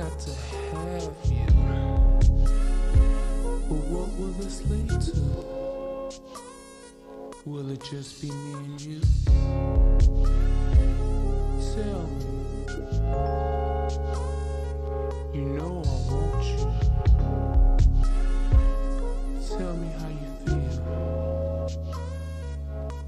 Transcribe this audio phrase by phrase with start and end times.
[0.00, 1.46] got to have you.
[3.68, 5.20] But what will this lead to?
[7.44, 9.00] Will it just be me and you?
[11.74, 12.26] Tell me.
[15.34, 16.64] You know I want you.
[19.58, 20.76] Tell me how you feel.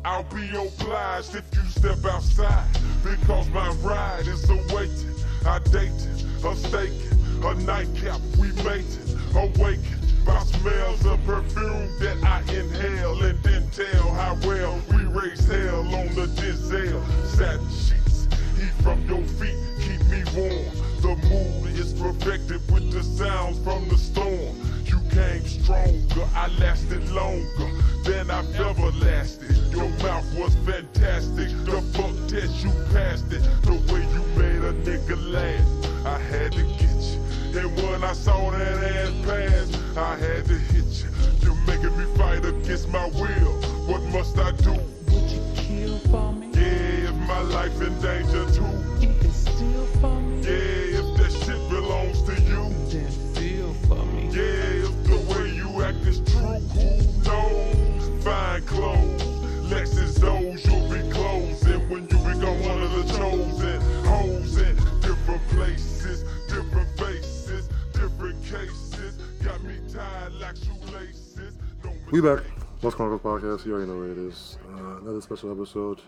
[0.04, 2.68] I'll be obliged if you step outside
[3.02, 5.14] because my ride is awaiting.
[5.46, 6.11] I dated,
[6.50, 13.70] staking, a nightcap, we mated, awakened by smells of perfume that I inhale and then
[13.70, 17.00] tell how well we raise hell on the diesel.
[17.24, 18.26] Satin sheets,
[18.58, 20.66] heat from your feet, keep me warm.
[21.00, 24.56] The mood is perfected with the sounds from the storm.
[24.84, 27.70] You came stronger, I lasted longer
[28.04, 29.56] than I've ever lasted.
[29.72, 31.48] Your mouth was fantastic.
[31.64, 33.42] The fuck test, you passed it.
[33.62, 37.60] The way you made a nigga laugh, I had to get you.
[37.60, 41.08] And when I saw that ass pass, I had to hit you.
[41.42, 43.52] You're making me fight against my will.
[43.86, 44.72] What must I do?
[44.72, 46.48] Would you kill for me?
[46.54, 48.64] Yeah, if my life in danger too.
[49.00, 50.40] You can steal for me?
[50.42, 52.74] Yeah, if that shit belongs to you.
[52.90, 54.26] Then feel for me.
[54.32, 58.24] Yeah, if the way you act is true, who knows?
[58.24, 59.21] Fine clothes,
[72.12, 72.42] We back.
[72.82, 73.64] Lost Chronicles podcast.
[73.64, 74.58] You already know what it is.
[74.70, 76.02] Uh, another special episode.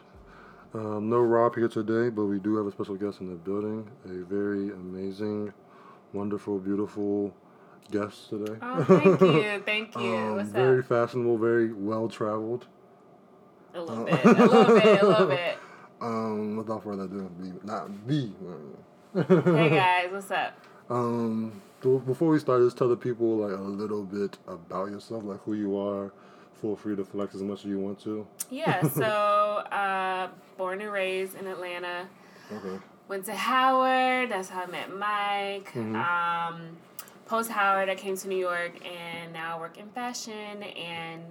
[0.75, 3.91] Um, no Rob here today, but we do have a special guest in the building.
[4.05, 5.51] A very amazing,
[6.13, 7.35] wonderful, beautiful
[7.91, 8.55] guest today.
[8.61, 10.15] Oh, thank you, thank you.
[10.15, 10.87] Um, What's very up?
[10.87, 12.67] fashionable, very well traveled.
[13.75, 15.59] A little bit, a little bit, a little bit.
[16.03, 18.31] Um, without further ado, be, not be.
[19.15, 20.53] Hey guys, what's up?
[20.91, 21.63] Um,
[21.93, 25.55] before we start, just tell the people like a little bit about yourself, like who
[25.55, 26.13] you are.
[26.61, 28.27] Feel free to flex as much as you want to.
[28.51, 32.09] Yeah, so uh, born and raised in Atlanta.
[32.53, 32.79] Okay.
[33.09, 34.31] Went to Howard.
[34.31, 35.73] That's how I met Mike.
[35.75, 35.97] Mm-hmm.
[35.97, 36.77] Um,
[37.27, 41.23] Post Howard, I came to New York, and now I work in fashion and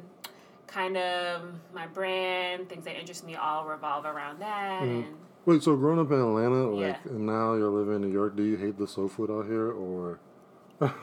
[0.68, 1.42] kind of
[1.74, 4.82] my brand, things that interest me, all revolve around that.
[4.84, 5.08] Mm-hmm.
[5.08, 5.16] And
[5.46, 7.12] Wait, so growing up in Atlanta, like, Yeah.
[7.12, 9.72] and now you're living in New York, do you hate the soul food out here,
[9.72, 10.20] or?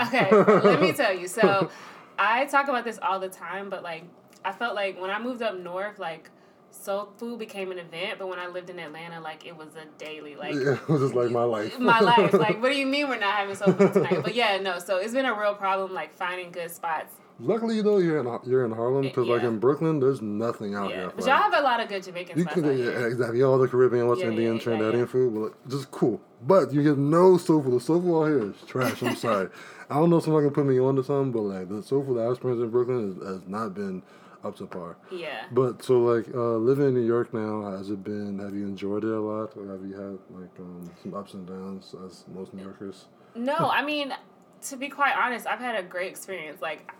[0.00, 1.28] Okay, let me tell you.
[1.28, 1.70] So,
[2.18, 4.04] I talk about this all the time, but like,
[4.44, 6.30] I felt like when I moved up north, like,
[6.70, 9.84] soul food became an event, but when I lived in Atlanta, like, it was a
[9.98, 11.78] daily, like, Yeah, it was just like my life.
[11.78, 12.32] my life.
[12.46, 14.22] Like, what do you mean we're not having soul food tonight?
[14.22, 14.78] But yeah, no.
[14.78, 17.14] So it's been a real problem, like, finding good spots.
[17.40, 20.96] Luckily, though, you're in you're in Harlem because, like, in Brooklyn, there's nothing out Yeah,
[20.96, 21.06] here.
[21.06, 23.42] but like- y'all have a lot of good Jamaican You can, yeah, exactly.
[23.42, 25.04] All the Caribbean, West Yeah, Indian, yeah, yeah, Trinidadian yeah.
[25.06, 26.20] food, well, just cool.
[26.42, 27.72] But you get no soul food.
[27.74, 29.02] The soul food out here is trash.
[29.02, 29.48] I'm sorry.
[29.90, 32.04] I don't know if somebody can put me on to something, but like the soul
[32.04, 34.02] food that I experienced in Brooklyn is, has not been
[34.44, 34.96] up to par.
[35.10, 35.44] Yeah.
[35.52, 38.38] But so like uh, living in New York now, has it been?
[38.38, 41.46] Have you enjoyed it a lot, or have you had like um, some ups and
[41.46, 43.06] downs as most New Yorkers?
[43.34, 44.14] No, I mean,
[44.62, 46.62] to be quite honest, I've had a great experience.
[46.62, 46.90] Like,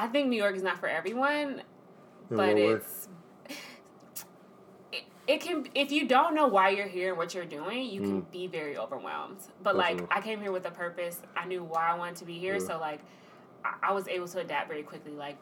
[0.00, 1.62] I think New York is not for everyone,
[2.30, 3.08] In but it's
[4.92, 8.00] it, it can if you don't know why you're here and what you're doing, you
[8.00, 9.38] can be very overwhelmed.
[9.62, 10.06] But like, Mm.
[10.10, 11.20] I came here with a purpose.
[11.36, 12.66] I knew why I wanted to be here, Yeah.
[12.68, 13.00] so like,
[13.64, 15.12] I, I was able to adapt very quickly.
[15.12, 15.36] Like,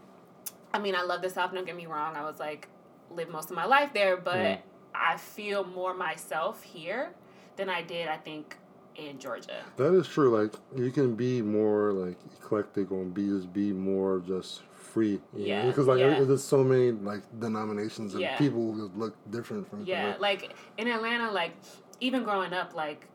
[0.72, 1.52] I mean, I love the South.
[1.52, 2.16] Don't get me wrong.
[2.16, 2.68] I was like
[3.10, 4.58] lived most of my life there, but Mm.
[4.94, 7.12] I feel more myself here
[7.56, 8.08] than I did.
[8.08, 8.56] I think
[8.98, 9.64] in Georgia.
[9.76, 10.36] That is true.
[10.36, 15.20] Like you can be more like eclectic or be just be more just free.
[15.34, 15.68] Yeah, know?
[15.68, 16.20] Because like yeah.
[16.20, 18.36] there's so many like denominations and Yeah.
[18.38, 20.18] people who just look different from each Yeah, other.
[20.18, 21.52] like in Atlanta, like
[22.00, 23.06] even growing up, like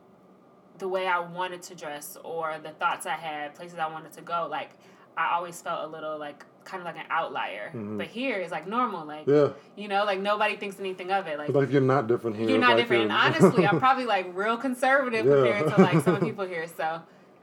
[0.77, 4.21] the way I wanted to dress or the thoughts I had, places I wanted to
[4.21, 4.71] go, like
[5.17, 7.71] I always felt a little like kind of like an outlier.
[7.73, 9.53] But here it's like normal, like Mm-hmm.
[9.77, 11.37] Yeah, you know, like nobody thinks anything of it.
[11.37, 12.49] Like like you're not different here.
[12.49, 13.03] you're not like different.
[13.03, 15.33] And honestly, I'm probably like real conservative Yeah.
[15.35, 16.65] compared to like some people here.
[16.67, 17.01] So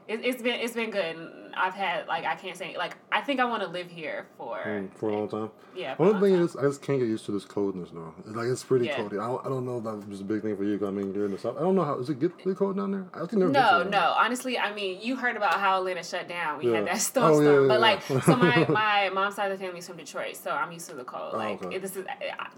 [0.09, 1.15] it, it's been it's been good.
[1.15, 4.27] And I've had like I can't say like I think I want to live here
[4.37, 5.49] for Mm, for a long time.
[5.75, 5.95] yeah.
[5.99, 6.45] Only thing time.
[6.45, 7.89] is, I just can't get used to this coldness.
[8.25, 8.97] It's like it's pretty Yeah.
[8.97, 9.13] cold.
[9.13, 10.75] I don't, I don't know if that was a big thing for you.
[10.85, 11.57] I mean, you're in the south.
[11.57, 13.05] I don't know how is it get really cold down there.
[13.13, 13.51] I actually never.
[13.51, 14.13] No, no.
[14.17, 16.59] Honestly, I mean, you heard about how Atlanta shut down.
[16.59, 16.77] We Yeah.
[16.77, 19.63] had that Oh, snowstorm, yeah, yeah, but like, so my my mom's side of the
[19.65, 21.31] family's from Detroit, so I'm used to the cold.
[21.33, 21.75] Oh, Like, okay.
[21.75, 22.05] it, this is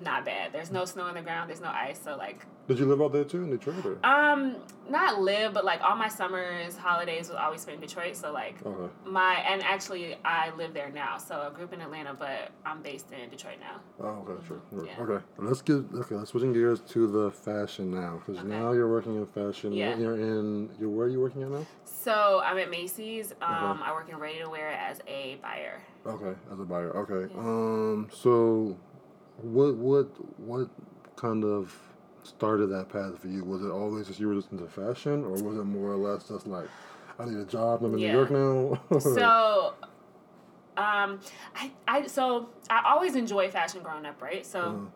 [0.01, 0.51] not bad.
[0.53, 1.50] There's no snow on the ground.
[1.50, 2.00] There's no ice.
[2.03, 3.86] So like, Did you live out there too in Detroit?
[3.86, 3.98] Or?
[4.06, 4.56] um,
[4.89, 8.15] not live, but like all my summers, holidays was always in Detroit.
[8.15, 8.91] So like Okay.
[9.05, 11.17] my and actually I live there now.
[11.17, 13.79] So I grew up in Atlanta, but I'm based in Detroit now.
[13.99, 14.61] Oh, okay, sure.
[14.85, 15.01] Yeah.
[15.03, 16.15] Okay, let's get okay.
[16.15, 18.47] Let's switching gears to the fashion now, because Okay.
[18.47, 19.73] now you're working in fashion.
[19.73, 19.97] Yeah.
[19.97, 20.69] You're in.
[20.79, 21.65] You're where are you working at now?
[21.85, 23.33] So I'm at Macy's.
[23.41, 23.81] Um, Okay.
[23.85, 25.81] I work in ready to wear as a buyer.
[26.05, 26.95] Okay, as a buyer.
[26.97, 27.33] Okay.
[27.33, 27.39] Yeah.
[27.39, 28.09] Um.
[28.11, 28.75] So,
[29.41, 30.07] what what
[30.39, 30.69] what
[31.15, 31.75] kind of
[32.23, 33.43] started that path for you?
[33.43, 36.27] Was it always just you were just into fashion, or was it more or less
[36.27, 36.69] just like,
[37.19, 37.83] I need a job.
[37.83, 38.07] I'm in Yeah.
[38.11, 38.99] New York now.
[38.99, 39.73] So,
[40.77, 41.19] um,
[41.55, 44.45] I, I so I always enjoy fashion growing up, right?
[44.45, 44.87] So Mhm.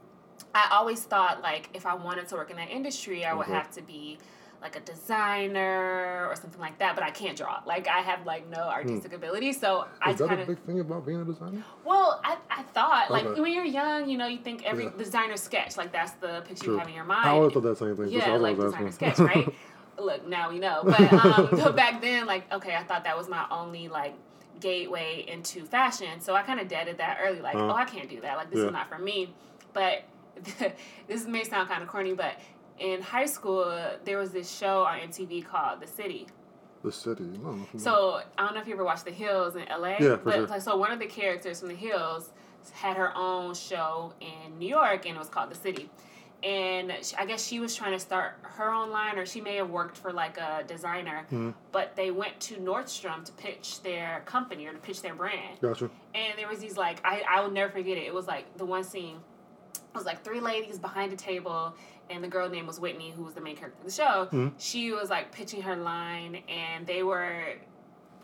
[0.54, 3.72] I always thought like if I wanted to work in that industry, I would have
[3.72, 4.18] to be
[4.62, 6.96] like a designer or something like that.
[6.96, 7.62] But I can't draw.
[7.66, 10.10] Like I have like no artistic ability, so I Hmm.
[10.12, 11.64] Is that kind a big thing about being a designer?
[11.84, 13.42] well, I, I thought like Okay.
[13.42, 14.92] when you're young, you know, you think every Yeah.
[14.98, 16.74] designer sketch like that's the picture Sure.
[16.76, 17.26] you have in your mind.
[17.28, 18.08] I always thought that same thing.
[18.10, 18.92] Yeah, I like designer asking.
[19.14, 19.54] sketch, right?
[19.98, 20.82] Look, now we know.
[20.86, 24.14] But um, but back then, like, okay, I thought that was my only like
[24.60, 26.20] gateway into fashion.
[26.20, 27.72] So I kind of deaded that early, like, Uh-huh.
[27.72, 28.38] oh, I can't do that.
[28.38, 28.68] Like, this Yeah.
[28.68, 29.34] is not for me.
[29.74, 30.04] But
[31.08, 32.40] this may sound kind of corny, but
[32.80, 33.66] in high school,
[34.04, 36.28] there was this show on MTV called The City.
[36.84, 37.24] the city.
[37.42, 39.96] No, So I don't know if you ever watched The Hills in LA.
[40.00, 40.48] Yeah, but sure.
[40.48, 42.30] like, so one of the characters from The Hills
[42.74, 45.90] had her own show in New York, and it was called The City.
[46.46, 49.72] And I guess she was trying to start her own line, or she may have
[49.72, 51.26] worked for like a designer.
[51.32, 51.56] Mhm.
[51.72, 55.60] But they went to Nordstrom to pitch their company or to pitch their brand.
[55.60, 55.90] Gotcha.
[56.14, 58.04] And there was these like I I will never forget it.
[58.04, 59.18] It was like the one scene.
[59.74, 61.74] It was like three ladies behind a table,
[62.12, 64.28] and the girl name was Whitney, who was the main character of the show.
[64.32, 64.54] Mhm.
[64.60, 67.56] She was like pitching her line, and they were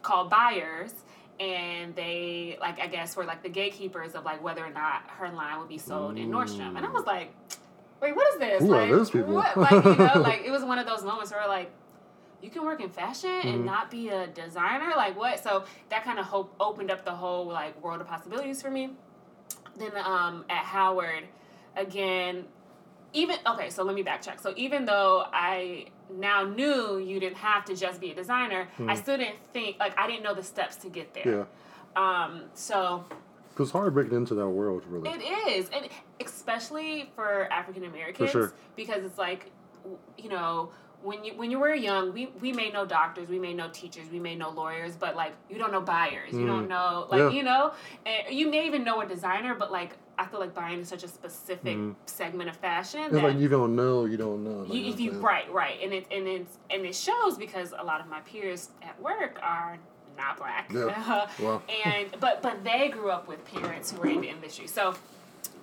[0.04, 0.94] called buyers,
[1.40, 5.30] and they like I guess were like the gatekeepers of like whether or not her
[5.30, 6.78] line would be sold in Nordstrom.
[6.78, 7.34] And I was like,
[8.02, 8.62] wait, what is this?
[8.64, 9.34] Who are like, these people?
[9.34, 9.56] What?
[9.58, 11.72] Like you know, like it was one of those moments where like.
[12.44, 13.54] You can work in fashion Mhm.
[13.54, 15.44] and not be a designer, like what?
[15.44, 18.96] So that kind of hope opened up the whole like world of possibilities for me.
[19.78, 21.26] Then um, at Howard,
[21.78, 22.46] again,
[23.14, 23.70] even okay.
[23.70, 24.42] So let me backtrack.
[24.42, 28.96] So even though I now knew you didn't have to just be a designer, I
[28.96, 31.46] still didn't think like I didn't know the steps to get there.
[31.96, 32.24] Yeah.
[32.26, 32.46] Um.
[32.56, 33.06] So
[33.62, 35.08] Because it's hard breaking into that world, really.
[35.12, 35.88] it is, and
[36.20, 38.54] especially for African Americans, sure.
[38.76, 39.52] because it's like,
[40.18, 40.72] you know,
[41.04, 44.08] when you when you were young, we we may know doctors, we may know teachers,
[44.12, 47.32] we may know lawyers, but like you don't know buyers, you don't know like Mm.
[47.32, 47.38] Yeah.
[47.38, 47.74] you know,
[48.06, 51.04] and you may even know a designer, but like I feel like buying is such
[51.04, 51.96] a specific Mhm.
[52.06, 53.24] segment of fashion It's that.
[53.24, 54.62] like you don't know, you don't know.
[54.64, 57.84] like, you, if you right, right, and it and it's and it shows because a
[57.84, 59.80] lot of my peers at work are
[60.18, 61.28] not black, Yeah.
[61.40, 61.62] Wow.
[61.86, 64.68] and but but they grew up with parents who were in the industry.
[64.68, 64.94] So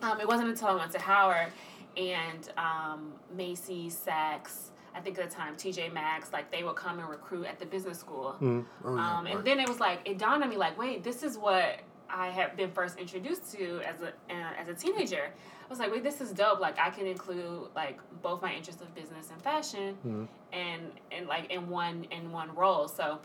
[0.03, 1.49] um, it wasn't until I went to Howard
[1.97, 6.99] and um, Macy's, Saks, I think at the time TJ Maxx, like they would come
[6.99, 8.37] and recruit at the business school.
[8.41, 8.65] Mm.
[8.85, 9.45] Oh, yeah, Um, and right.
[9.45, 11.81] then it was like it dawned on me like, wait, this is what
[12.11, 15.29] I have been first introduced to as a uh, as a teenager.
[15.31, 16.61] I was like, wait, this is dope.
[16.61, 20.27] Like I can include like both my interests of business and fashion, Mhm.
[20.53, 22.89] and and like in one in one role.
[22.89, 23.19] So,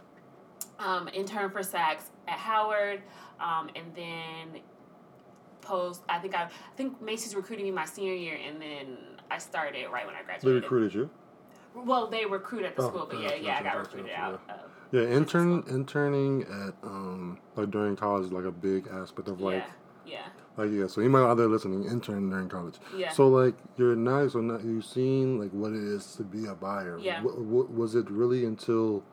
[0.80, 3.02] um, intern for Saks at Howard,
[3.40, 4.62] um, and then
[5.62, 6.04] post.
[6.10, 8.98] I think I, I think Macy's recruited me my senior year, and then
[9.32, 10.62] I started right when I graduated.
[10.64, 11.10] They recruited you.
[11.76, 14.22] Well, they recruit at the Oh, school, but yeah, gotcha, yeah, I got recruited gotcha,
[14.24, 14.34] out.
[14.50, 19.42] Of, Yeah, intern interning at um like during college is like a big aspect of
[19.42, 19.64] like
[20.06, 20.26] yeah, yeah.
[20.56, 20.86] like yeah.
[20.86, 22.76] So you might out there listening, intern during college.
[22.96, 23.10] Yeah.
[23.12, 26.54] So like you're nice or not, you've seen like what it is to be a
[26.54, 27.00] buyer.
[27.02, 27.24] Yeah.
[27.24, 29.04] What, what was it really until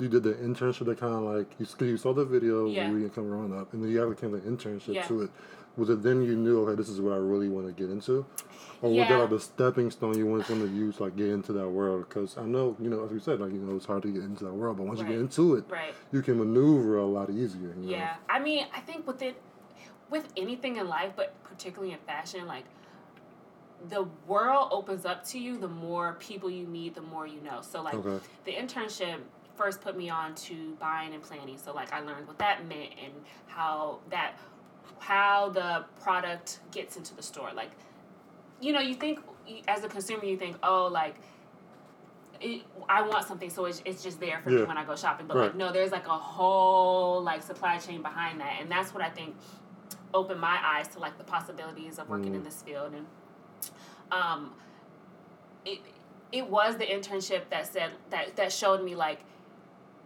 [0.00, 2.88] you did the internship that kind of like you, you saw the video Yeah.
[2.88, 5.06] you come growing up, and then you actually came the internship Yeah.
[5.06, 5.30] to it.
[5.76, 8.24] Was it then you knew okay this is what I really want to get into,
[8.82, 9.08] or was Yeah.
[9.08, 12.06] that like the stepping stone you wanted to use like get into that world?
[12.08, 14.22] Because I know you know as we said like you know it's hard to get
[14.22, 15.94] into that world, but once you get into it, Right.
[16.12, 17.68] you can maneuver a lot easier.
[17.68, 17.90] You know?
[17.90, 19.40] Yeah, I mean, I think with it,
[20.10, 22.64] with anything in life, but particularly in fashion, like
[23.88, 27.60] the world opens up to you the more people you meet, the more you know.
[27.62, 28.22] So like Okay.
[28.44, 29.20] the internship
[29.60, 31.58] first put me on to buying and planning.
[31.58, 33.12] So like I learned what that meant and
[33.46, 34.32] how that
[34.98, 37.50] how the product gets into the store.
[37.54, 37.70] Like
[38.60, 39.20] you know, you think
[39.68, 41.16] as a consumer, you think, oh, like.
[42.42, 45.26] It, I want something, so it's, it's just there for me when I go shopping.
[45.26, 45.42] But Right.
[45.48, 49.10] like, no, there's like a whole like supply chain behind that, and that's what I
[49.10, 49.36] think
[50.14, 52.44] opened my eyes to like the possibilities of working in Mm.
[52.44, 52.94] this field.
[52.94, 53.06] And
[54.10, 54.54] um,
[55.66, 55.80] it
[56.32, 59.20] it was the internship that said that that showed me like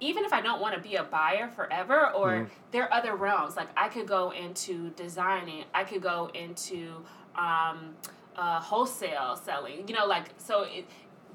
[0.01, 2.49] even if I don't want to be a buyer forever, or Mhm.
[2.73, 3.57] there are other realms.
[3.57, 7.05] Like I could go into designing, I could go into
[7.37, 7.97] um,
[8.37, 9.89] uh, wholesale selling.
[9.89, 10.87] You know, like so it,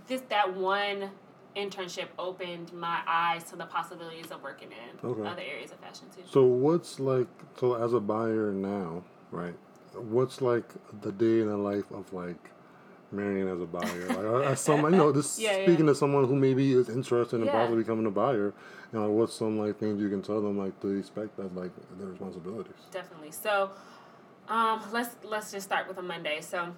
[0.07, 1.11] this that one
[1.55, 5.27] internship opened my eyes to the possibilities of working in Okay.
[5.27, 6.21] other areas of fashion too.
[6.25, 9.55] So what's like so as a buyer now, right?
[9.95, 12.51] What's like the day in the life of like
[13.11, 14.07] Marion as a buyer?
[14.07, 15.63] Like as some you know, this Yeah, yeah.
[15.65, 17.51] speaking to someone who maybe is interested in Yeah.
[17.51, 18.53] possibly becoming a buyer,
[18.93, 21.71] you know, what's some like things you can tell them like to expect as like
[21.97, 22.73] their responsibilities?
[22.91, 23.31] Definitely.
[23.31, 23.71] So,
[24.47, 26.41] um, let's let's just start with a Monday.
[26.41, 26.75] So,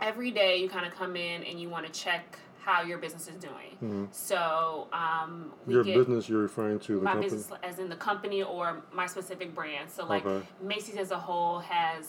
[0.00, 3.26] every day you kind of come in and you want to check how your business
[3.26, 4.08] is doing.
[4.12, 7.30] So, um, Your get business you're referring to the my company.
[7.36, 9.90] business as in the company or my specific brand.
[9.90, 10.46] So, like Okay.
[10.62, 12.08] Macy's as a whole has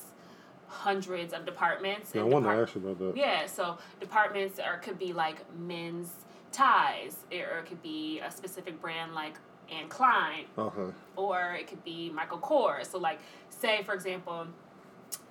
[0.74, 2.12] hundreds of departments.
[2.14, 3.16] Yeah, I and wanted to ask you about that.
[3.18, 6.10] yeah, so departments are could be like men's
[6.52, 9.36] ties, or it could be a specific brand like
[9.72, 10.94] Anne Klein, Okay.
[11.16, 12.88] or it could be Michael Kors.
[12.88, 14.46] So, like, say for example,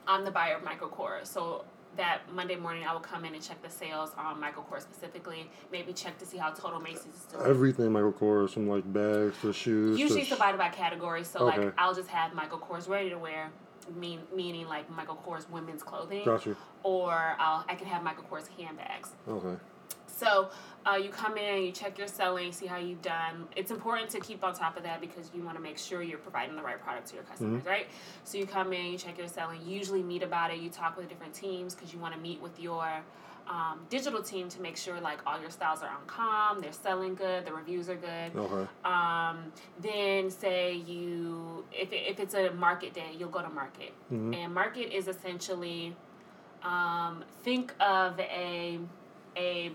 [0.07, 1.27] I'm the buyer of Michael Kors.
[1.27, 1.65] So
[1.97, 5.51] that Monday morning, I will come in and check the sales on Michael Kors specifically.
[5.71, 7.45] Maybe check to see how Total Macy's is doing.
[7.47, 9.99] Everything Michael Kors, from like bags to shoes.
[9.99, 11.23] Usually to it's divided by category.
[11.25, 11.67] So Okay.
[11.67, 13.51] like I'll just have Michael Kors ready to wear,
[13.91, 16.57] mean meaning like Michael Kors women's clothing, Got you.
[16.83, 19.11] or I'll I can have Michael Kors handbags.
[19.29, 19.57] Okay.
[20.07, 20.51] So
[20.87, 23.49] uh, you come in, you check your selling, see how you've done.
[23.57, 26.19] It's important to keep on top of that because you want to make sure you're
[26.19, 27.89] providing the right product to your customers, right?
[28.23, 30.97] So you come in, you check your selling, you usually meet about it, you talk
[30.97, 32.89] with different teams because you want to meet with your
[33.49, 37.15] um, digital team to make sure like all your styles are on com, they're selling
[37.15, 38.37] good, the reviews are good.
[38.37, 38.69] Okay.
[38.85, 44.55] Um, then say you if, if it's a market day, you'll go to market, and
[44.55, 45.95] market is essentially
[46.63, 48.79] um, think of a
[49.37, 49.73] a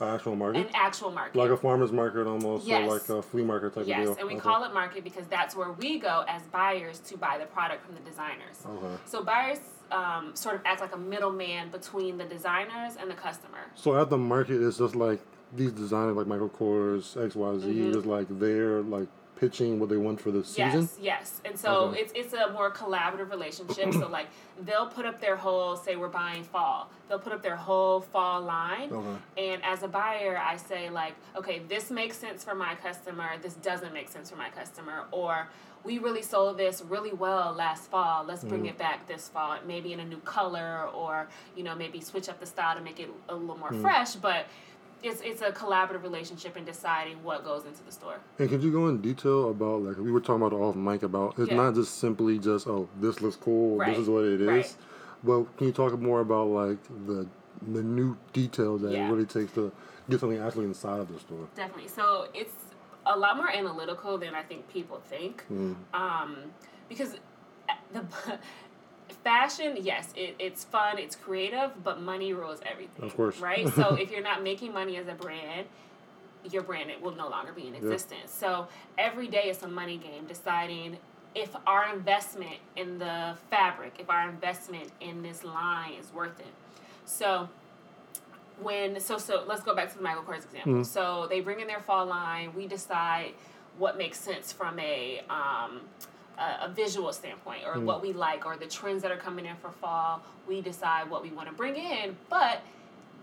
[0.00, 0.66] Actual market.
[0.66, 1.36] an actual market.
[1.36, 2.88] like a farmer's market almost, Yes.
[2.88, 4.10] or like a flea market type yes, of deal.
[4.12, 4.42] Yes, and we okay.
[4.42, 7.94] call it market because that's where we go as buyers to buy the product from
[7.94, 8.64] the designers.
[8.66, 8.96] Okay.
[9.04, 9.58] So buyers
[9.92, 13.58] um, sort of act like a middleman between the designers and the customer.
[13.74, 15.20] So at the market, it's just like
[15.56, 17.98] these designers, like Michael Kors, X, Y, Z, Mm-hmm.
[17.98, 20.82] is like they're like pitching what they want for the season.
[20.82, 21.40] Yes, yes.
[21.46, 22.00] And so Okay.
[22.00, 23.92] it's it's a more collaborative relationship.
[23.94, 24.26] so like
[24.66, 26.90] they'll put up their whole say we're buying fall.
[27.08, 28.92] They'll put up their whole fall line.
[28.92, 29.16] Okay.
[29.38, 33.30] And as a buyer, I say like, okay, this makes sense for my customer.
[33.40, 35.04] This doesn't make sense for my customer.
[35.10, 35.48] Or
[35.84, 38.24] we really sold this really well last fall.
[38.24, 38.68] Let's bring mm.
[38.70, 42.40] it back this fall, maybe in a new color, or you know maybe switch up
[42.40, 43.80] the style to make it a little more mm.
[43.80, 44.14] fresh.
[44.14, 44.46] But
[45.02, 48.20] it's it's a collaborative relationship in deciding what goes into the store.
[48.38, 51.38] And could you go in detail about like we were talking about off mic about
[51.38, 51.56] it's Yeah.
[51.56, 54.76] not just simply just oh this looks cool Right, this is what it is, right.
[55.24, 57.26] but can you talk more about like the
[57.62, 59.08] minute details that Yeah.
[59.08, 59.72] it really takes to
[60.08, 61.48] get something actually inside of the store?
[61.54, 61.88] Definitely.
[61.88, 62.59] So it's
[63.06, 65.44] a lot more analytical than I think people think.
[65.94, 66.36] Um,
[66.88, 67.16] because
[67.92, 68.04] the
[69.24, 73.04] fashion, yes, it, it's fun, it's creative, but money rules everything.
[73.04, 73.38] Of course.
[73.38, 73.68] Right?
[73.74, 75.66] So if you're not making money as a brand,
[76.50, 78.32] your brand it will no longer be in existence.
[78.32, 80.96] So every day is a money game deciding
[81.34, 86.52] if our investment in the fabric, if our investment in this line is worth it.
[87.04, 87.48] So
[88.62, 90.72] when so so let's go back to the Michael Kors example.
[90.72, 90.82] Mm-hmm.
[90.82, 92.54] So they bring in their fall line.
[92.54, 93.32] We decide
[93.78, 95.80] what makes sense from a um,
[96.38, 97.84] a, a visual standpoint, or mm-hmm.
[97.84, 100.22] what we like, or the trends that are coming in for fall.
[100.48, 102.62] We decide what we want to bring in, but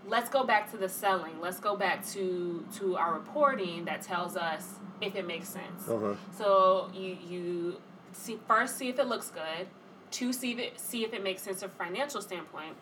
[0.06, 1.40] let's go back to the selling.
[1.40, 5.88] Let's go back to to our reporting that tells us if it makes sense.
[5.88, 6.18] Okay.
[6.36, 7.80] So you you
[8.12, 9.66] see first see if it looks good.
[10.10, 12.74] Two see if it see if it makes sense from a financial standpoint.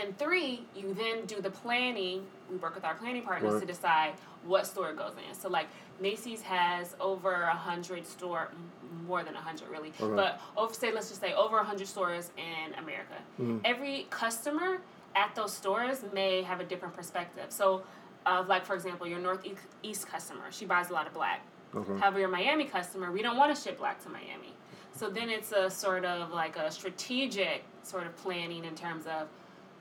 [0.00, 2.26] And three, you then do the planning.
[2.50, 3.60] We work with our planning partners Right.
[3.60, 5.34] to decide what store it goes in.
[5.34, 5.68] So like
[6.00, 8.50] Macy's has over a hundred store,
[9.06, 10.14] more than a hundred really, Okay.
[10.14, 13.14] but over say let's just say over a hundred stores in America.
[13.40, 13.58] Mm-hmm.
[13.64, 14.80] Every customer
[15.14, 17.46] at those stores may have a different perspective.
[17.50, 17.82] So,
[18.26, 21.42] uh, like for example, your Northeast customer, she buys a lot of black.
[21.74, 21.98] Okay.
[21.98, 24.54] However, your Miami customer, we don't want to ship black to Miami.
[24.94, 29.28] So then it's a sort of like a strategic sort of planning in terms of,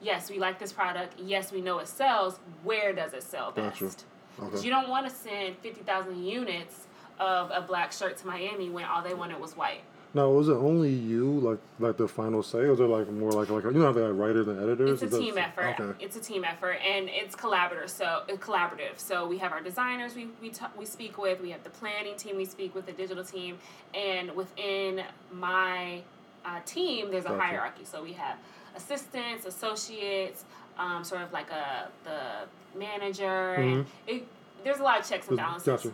[0.02, 1.16] yes, we like this product.
[1.20, 2.40] Yes, we know it sells.
[2.64, 3.80] Where does it sell best?
[3.80, 3.96] Gotcha.
[4.36, 4.66] Because Okay.
[4.66, 6.88] you don't want to send 50,000 units
[7.20, 9.82] of a black shirt to Miami when all they wanted was white.
[10.14, 13.64] Now, was it only you, like like the final say, or like more like like
[13.64, 15.02] you know how they have writers and editors?
[15.02, 15.80] It's a team effort.
[15.80, 16.04] Okay.
[16.04, 17.90] It's a team effort, and it's collaborative.
[17.90, 18.98] So it's collaborative.
[18.98, 21.40] So we have our designers we we ta- we speak with.
[21.40, 23.58] We have the planning team we speak with, the digital team,
[23.94, 26.02] and within my
[26.44, 27.42] uh, team, there's a Gotcha.
[27.44, 27.86] hierarchy.
[27.86, 28.36] So we have
[28.76, 30.44] assistants, associates,
[30.78, 34.26] um, sort of like a the manager, and it,
[34.64, 35.92] there's a lot of checks and balances Gotcha.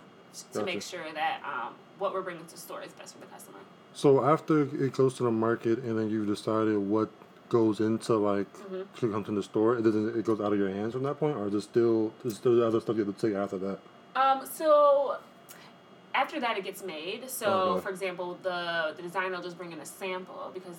[0.54, 3.58] to make sure that um, what we're bringing to store is best for the customer.
[3.94, 7.10] So after it goes to the market, and then you've decided what
[7.50, 8.82] goes into like Mm-hmm.
[9.00, 9.78] to come to the store.
[9.78, 10.18] It doesn't.
[10.20, 12.62] It goes out of your hands from that point, or is it still is still
[12.64, 13.80] other stuff you have to take after that?
[14.16, 15.18] Um, so
[16.14, 17.30] after that, it gets made.
[17.30, 17.82] So, Okay.
[17.84, 20.76] for example, the the designer will just bring in a sample because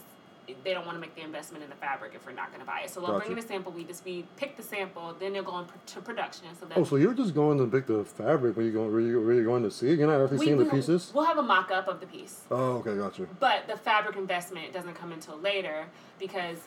[0.65, 2.67] they don't want to make the investment in the fabric if we're not going to
[2.67, 2.91] buy it.
[2.91, 3.73] So they'll bring in a sample.
[3.73, 6.47] We just we pick the sample, then they'll go on pr- to production.
[6.59, 8.89] So oh, then Oh, so you're just going to pick the fabric when you go
[8.89, 9.93] where you where you're going to see.
[9.93, 11.13] You're not actually we, seeing the pieces.
[11.15, 12.43] We'll have a mock up of the piece.
[12.51, 13.27] Oh, okay, gotcha.
[13.41, 15.87] But the fabric investment doesn't come until later
[16.19, 16.59] because,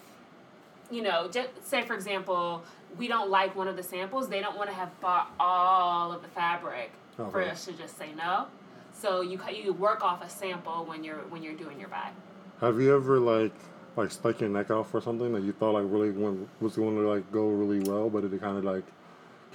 [0.90, 2.64] you know, just say for example,
[2.98, 4.30] we don't like one of the samples.
[4.30, 7.98] They don't want to have bought all of the fabric oh, for us to just
[7.98, 8.48] say no.
[8.94, 12.12] So you you work off a sample when you're when you're doing your buy.
[12.60, 13.54] Have you ever like
[13.96, 16.96] like stuck your neck out for something that you thought like really went, was going
[16.96, 18.84] to like go really well, but it kind of like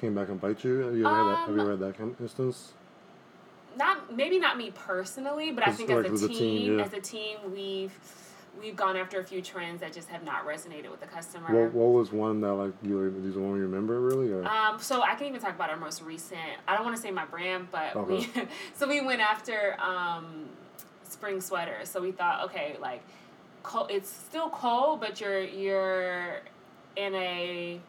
[0.01, 0.79] came back and bite you?
[0.81, 1.39] Have you ever had that?
[1.47, 2.73] Have you Um, ever had that kind- instance?
[3.77, 6.85] Not maybe not me personally, but I think like as a team, team, yeah.
[6.85, 7.93] as a team, we've
[8.59, 11.47] we've gone after a few trends that just have not resonated with the customer.
[11.65, 14.33] What, what was one that like you is the one you remember really?
[14.33, 16.41] Or Um, so I can even talk about our most recent.
[16.67, 18.31] I don't want to say my brand, but we
[18.75, 20.47] so we went after um,
[21.05, 21.91] spring sweaters.
[21.91, 23.03] So we thought, okay, like
[23.67, 26.41] cold, it's still cold, but you're you're
[26.97, 27.81] in a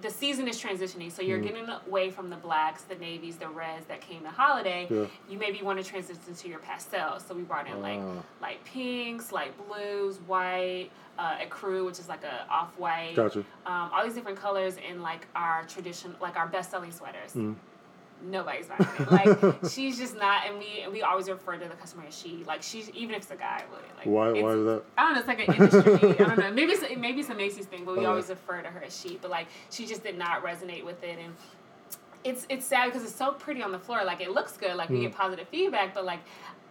[0.00, 1.42] the season is transitioning, so you're Mhm.
[1.48, 4.86] getting away from the blacks, the navies, the reds that came the holiday.
[4.88, 5.04] Yeah.
[5.28, 7.22] You maybe want to transition to your pastels.
[7.26, 8.22] So we brought in like Ah.
[8.40, 13.40] light pinks, light blues, white, uh, a crew, which is like a off white gotcha.
[13.66, 17.34] um, all these different colors in like our tradition, like our best selling sweaters.
[17.34, 17.56] Mm.
[18.22, 19.10] Nobody's buying it.
[19.10, 22.44] Like she's just not, and we we always refer to the customer as she.
[22.46, 24.82] Like she's even if it's a guy, really, like Why why is that?
[24.98, 25.18] I don't know.
[25.20, 26.10] It's like an industry.
[26.10, 26.50] I don't know.
[26.52, 29.18] Maybe it's maybe it's a Macy's thing, but we always refer to her as she.
[29.20, 31.34] But like she just did not resonate with it, and
[32.24, 34.04] it's it's sad because it's so pretty on the floor.
[34.04, 34.76] Like it looks good.
[34.76, 35.02] Like we Mm.
[35.02, 36.20] get positive feedback, but like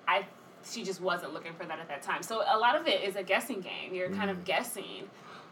[0.08, 0.26] I.
[0.70, 2.22] She just wasn't looking for that at that time.
[2.22, 3.96] So a lot of it is a guessing game.
[3.96, 4.34] You're kind Mm.
[4.34, 5.10] of guessing.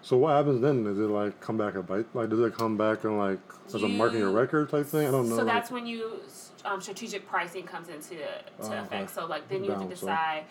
[0.07, 0.87] So what happens then?
[0.87, 2.05] Is it like come back a bite?
[2.15, 5.05] Like does it come back and like as a marking a You- record type thing?
[5.05, 5.35] I don't know.
[5.35, 6.21] So like- that's when you
[6.63, 8.77] um, strategic pricing comes into to okay.
[8.77, 9.09] effect.
[9.09, 10.45] So like then you have to Down, so- decide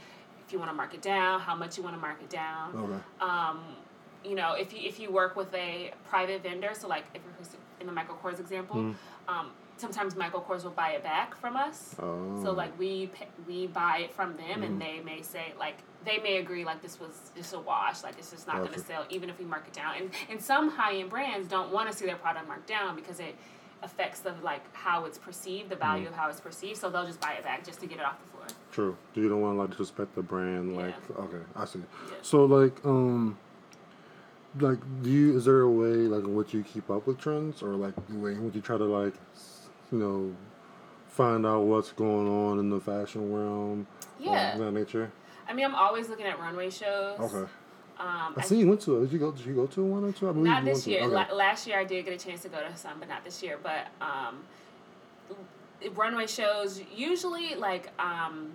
[0.46, 2.76] if you want to mark it down, how much you want to mark it down.
[2.76, 3.24] okay.
[3.24, 3.60] Um,
[4.22, 7.48] you know, if you if you work with a private vendor, so like if you're
[7.80, 8.94] in the Michael Kors example, Mm.
[9.26, 11.94] um, sometimes Michael Kors will buy it back from us.
[12.00, 12.40] Oh.
[12.42, 13.10] So like we
[13.46, 14.64] we buy it from them, Mhm.
[14.66, 18.18] and they may say like they may agree like this was just a wash, like
[18.18, 19.94] it's just not going to sell, even if we mark it down.
[19.96, 23.20] And and some high end brands don't want to see their product marked down because
[23.20, 23.34] it
[23.82, 26.10] affects the like how it's perceived, the value Mhm.
[26.10, 26.78] of how it's perceived.
[26.78, 28.46] So they'll just buy it back just to get it off the floor.
[28.72, 28.96] True.
[29.14, 30.76] Do you don't want to like disrespect the brand.
[30.76, 31.24] Like Yeah.
[31.24, 31.80] okay, I see.
[31.80, 32.14] Yeah.
[32.22, 33.36] So like um.
[34.58, 37.62] Like, do you is there a way like in which you keep up with trends,
[37.62, 39.12] or like the way in which you try to like,
[39.92, 40.34] you know,
[41.08, 43.86] find out what's going on in the fashion realm?
[44.18, 44.56] Yeah.
[44.56, 45.10] that nature.
[45.48, 47.18] I mean, I'm always looking at runway shows.
[47.20, 47.48] Okay.
[47.98, 49.00] Um, I I see you went to.
[49.00, 49.32] Did you go?
[49.32, 50.28] Did you go to one or two?
[50.28, 51.02] I believe Not you this went to- year.
[51.04, 51.14] Okay.
[51.30, 53.42] La- last year I did get a chance to go to some, but not this
[53.42, 53.58] year.
[53.62, 54.44] But um,
[55.94, 58.52] runway shows usually like um,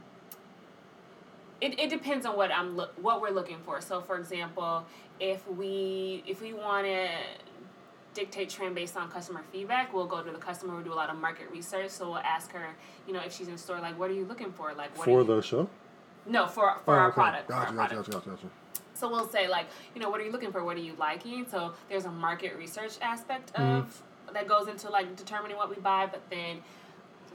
[1.59, 3.81] it, it depends on what I'm look what we're looking for.
[3.81, 4.85] So for example,
[5.19, 7.07] if we if we want to
[8.13, 10.75] dictate trend based on customer feedback, we'll go to the customer.
[10.77, 12.75] We do a lot of market research, so we'll ask her,
[13.07, 14.73] you know, if she's in store, like, what are you looking for?
[14.73, 15.69] Like, what for are you, the show.
[16.25, 17.13] no for for Oh, our okay.
[17.15, 17.47] product.
[17.47, 17.95] for our Gotcha, product.
[17.95, 18.53] gotcha, gotcha, gotcha, gotcha.
[18.93, 20.63] So we'll say like, you know, what are you looking for?
[20.63, 21.47] What are you liking?
[21.49, 23.79] So there's a market research aspect Mhm.
[23.79, 26.61] of that goes into like determining what we buy, but then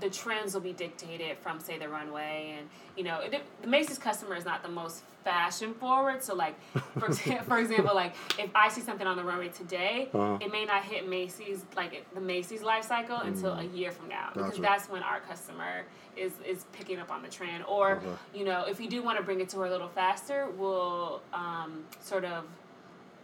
[0.01, 3.99] the trends will be dictated from say the runway and you know it, the Macy's
[3.99, 6.23] customer is not the most fashion forward.
[6.23, 6.55] So like
[6.99, 7.13] for
[7.45, 10.39] for example, like if I see something on the runway today, Uh-huh.
[10.41, 14.31] it may not hit Macy's like the Macy's life cycle until a year from now
[14.35, 15.83] because that's when our customer
[16.17, 18.13] is is picking up on the trend or Okay.
[18.35, 21.21] you know, if we do want to bring it to her a little faster, we'll
[21.33, 22.45] um, sort of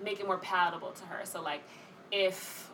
[0.03, 1.21] make it more palatable to her.
[1.25, 1.63] So like,
[2.11, 2.71] if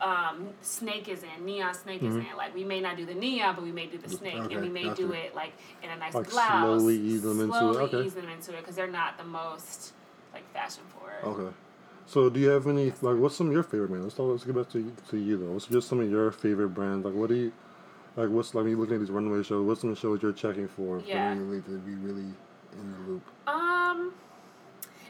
[0.00, 3.54] um, snake is in, neon snake is in, like we may not do the neon,
[3.54, 4.44] but we may do the snake, Mm-hmm.
[4.46, 5.52] Okay, and we may do it like
[5.82, 6.80] in a nice Like blouse.
[6.80, 8.02] slowly ease them into it, slowly okay.
[8.02, 9.92] ease them into it because they're not the most
[10.32, 11.40] like fashion forward.
[11.40, 11.54] Okay.
[12.06, 14.04] So do you have any like what's some of your favorite brands?
[14.04, 15.52] Let's talk, let's get back to to you though.
[15.52, 17.04] What's just some of your favorite brands?
[17.04, 17.52] Like what do you
[18.16, 20.68] like what's like when you looking at these runway shows, what's some shows you're checking
[20.68, 21.34] for Yeah.
[21.34, 22.20] for to be really
[22.72, 23.22] in the loop?
[23.46, 24.12] Um,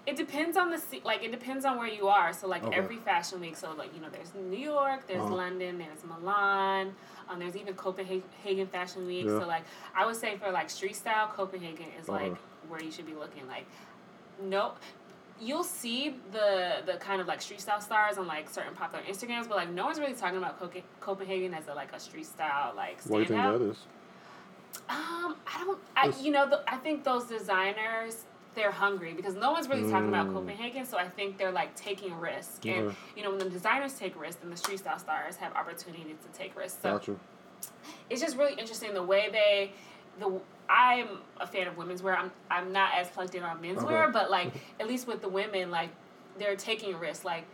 [0.06, 2.32] it depends on the like it depends on where you are.
[2.32, 2.76] So like Okay.
[2.76, 5.34] every fashion week, so like you know, there's New York, there's Uh-huh.
[5.34, 6.94] London, there's Milan,
[7.28, 9.24] um, there's even Copenhagen Fashion Week.
[9.24, 9.40] Yeah.
[9.40, 9.64] So like
[9.94, 12.68] I would say for like street style, Copenhagen is like Uh-huh.
[12.68, 13.46] where you should be looking.
[13.48, 13.66] Like,
[14.40, 14.72] no.
[15.40, 19.48] You'll see the the kind of like street style stars on like certain popular Instagrams,
[19.48, 20.60] but like no one's really talking about
[21.00, 23.78] Copenhagen as a like a street style like Why do you think that is?
[24.88, 25.78] Um, I don't.
[25.96, 29.88] I It's- you know the, I think those designers they're hungry because no one's really
[29.90, 30.32] talking about Mm.
[30.34, 30.84] Copenhagen.
[30.86, 34.40] So I think they're like taking risk, and you know when the designers take risks,
[34.40, 36.78] then the street style stars have opportunities to take risks.
[36.82, 37.16] So Gotcha.
[38.10, 39.72] it's just really interesting the way they
[40.18, 42.16] the I'm a fan of women's wear.
[42.16, 43.86] I'm I'm not as plugged in on men's Okay.
[43.86, 45.90] wear, but like at least with the women, like
[46.38, 47.24] they're taking risks.
[47.24, 47.44] Like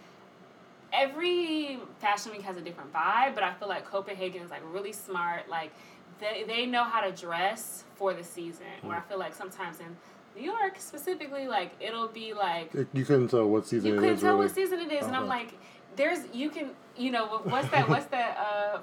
[0.92, 4.92] every fashion week has a different vibe, but I feel like Copenhagen is like really
[4.92, 5.48] smart.
[5.48, 5.72] Like
[6.20, 8.66] they they know how to dress for the season.
[8.82, 9.96] Where I feel like sometimes in
[10.36, 13.94] New York specifically, like it'll be like You couldn't tell what season it is.
[13.94, 14.46] you couldn't tell really.
[14.46, 15.54] what season it is, and I'm like,
[15.96, 18.78] there's you can you know what's that what's that uh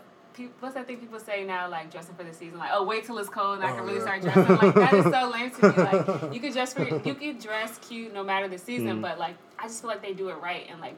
[0.59, 3.17] what's that thing people say now like dressing for the season like oh wait till
[3.17, 4.01] it's cold and I Oh, can really yeah.
[4.03, 7.15] start dressing like that is so lame to me like you could dress for you
[7.15, 9.01] could dress cute no matter the season Mm.
[9.01, 10.93] but like I just feel like they do it right and like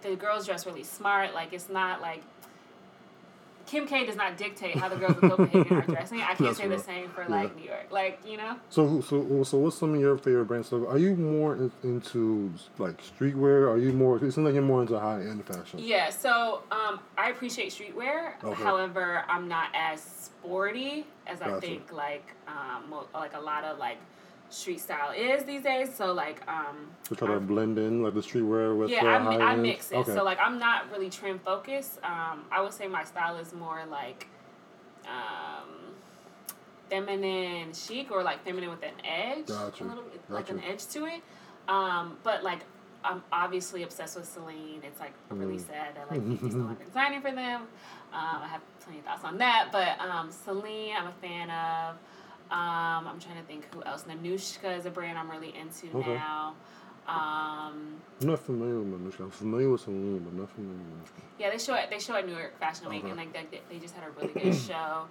[0.00, 2.22] the girls dress really smart like it's not like.
[3.72, 6.20] Kim K does not dictate how the girls in Copenhagen are dressing.
[6.20, 7.28] I can't That's say the same for Yeah.
[7.30, 7.86] like New York.
[7.90, 8.56] Like, you know?
[8.68, 10.68] So, so, so, what's some of your favorite brands?
[10.68, 13.70] So, are you more in, into like streetwear?
[13.70, 14.16] Are you more?
[14.18, 15.78] It seems like you're more into high end fashion.
[15.78, 18.34] Yeah, so um, I appreciate streetwear.
[18.44, 18.62] Okay.
[18.62, 23.96] However, I'm not as sporty as I think like um, like a lot of like
[24.52, 25.94] street style is these days.
[25.94, 29.30] So like um, To try to I'm- blend in like the streetwear with yeah, the
[29.30, 29.96] I, I mix it.
[29.96, 30.14] Okay.
[30.14, 31.98] So like I'm not really trend focused.
[32.04, 34.26] Um, I would say my style is more like
[35.06, 35.68] um,
[36.88, 39.84] feminine chic or like feminine with an edge, Gotcha.
[39.84, 41.22] a little bit, like an edge to it.
[41.68, 42.60] Um, but like
[43.04, 44.80] I'm obviously obsessed with Celine.
[44.84, 45.66] It's like really Mm.
[45.66, 47.62] sad that like he's no longer designing for them.
[48.12, 51.96] Um, I have plenty of thoughts on that, but um, Celine, I'm a fan of.
[52.52, 54.04] Um, I'm trying to think who else.
[54.04, 56.14] Nanushka is a brand I'm really into Okay.
[56.14, 56.54] now.
[57.08, 59.20] Um, I'm not familiar with Nanushka.
[59.24, 61.22] I'm familiar with Celine, but not familiar with Nanushka.
[61.38, 61.88] yeah, they show it.
[61.90, 63.08] They show at New York Fashion Week, Okay.
[63.10, 65.06] and like they, they just had a really good show.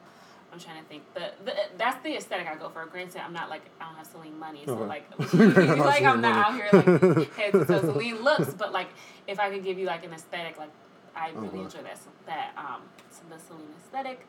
[0.54, 1.02] I'm trying to think.
[1.16, 2.86] The, the that's the aesthetic I go for.
[2.86, 4.86] Granted, I'm not like I don't have Celine money, so Okay.
[4.86, 5.06] like
[5.80, 8.90] like I'm not out here like head to toe Celine looks, but like
[9.28, 10.72] if I could give you like an aesthetic, like
[11.16, 12.82] I really enjoy that that um
[13.30, 14.28] the Celine aesthetic.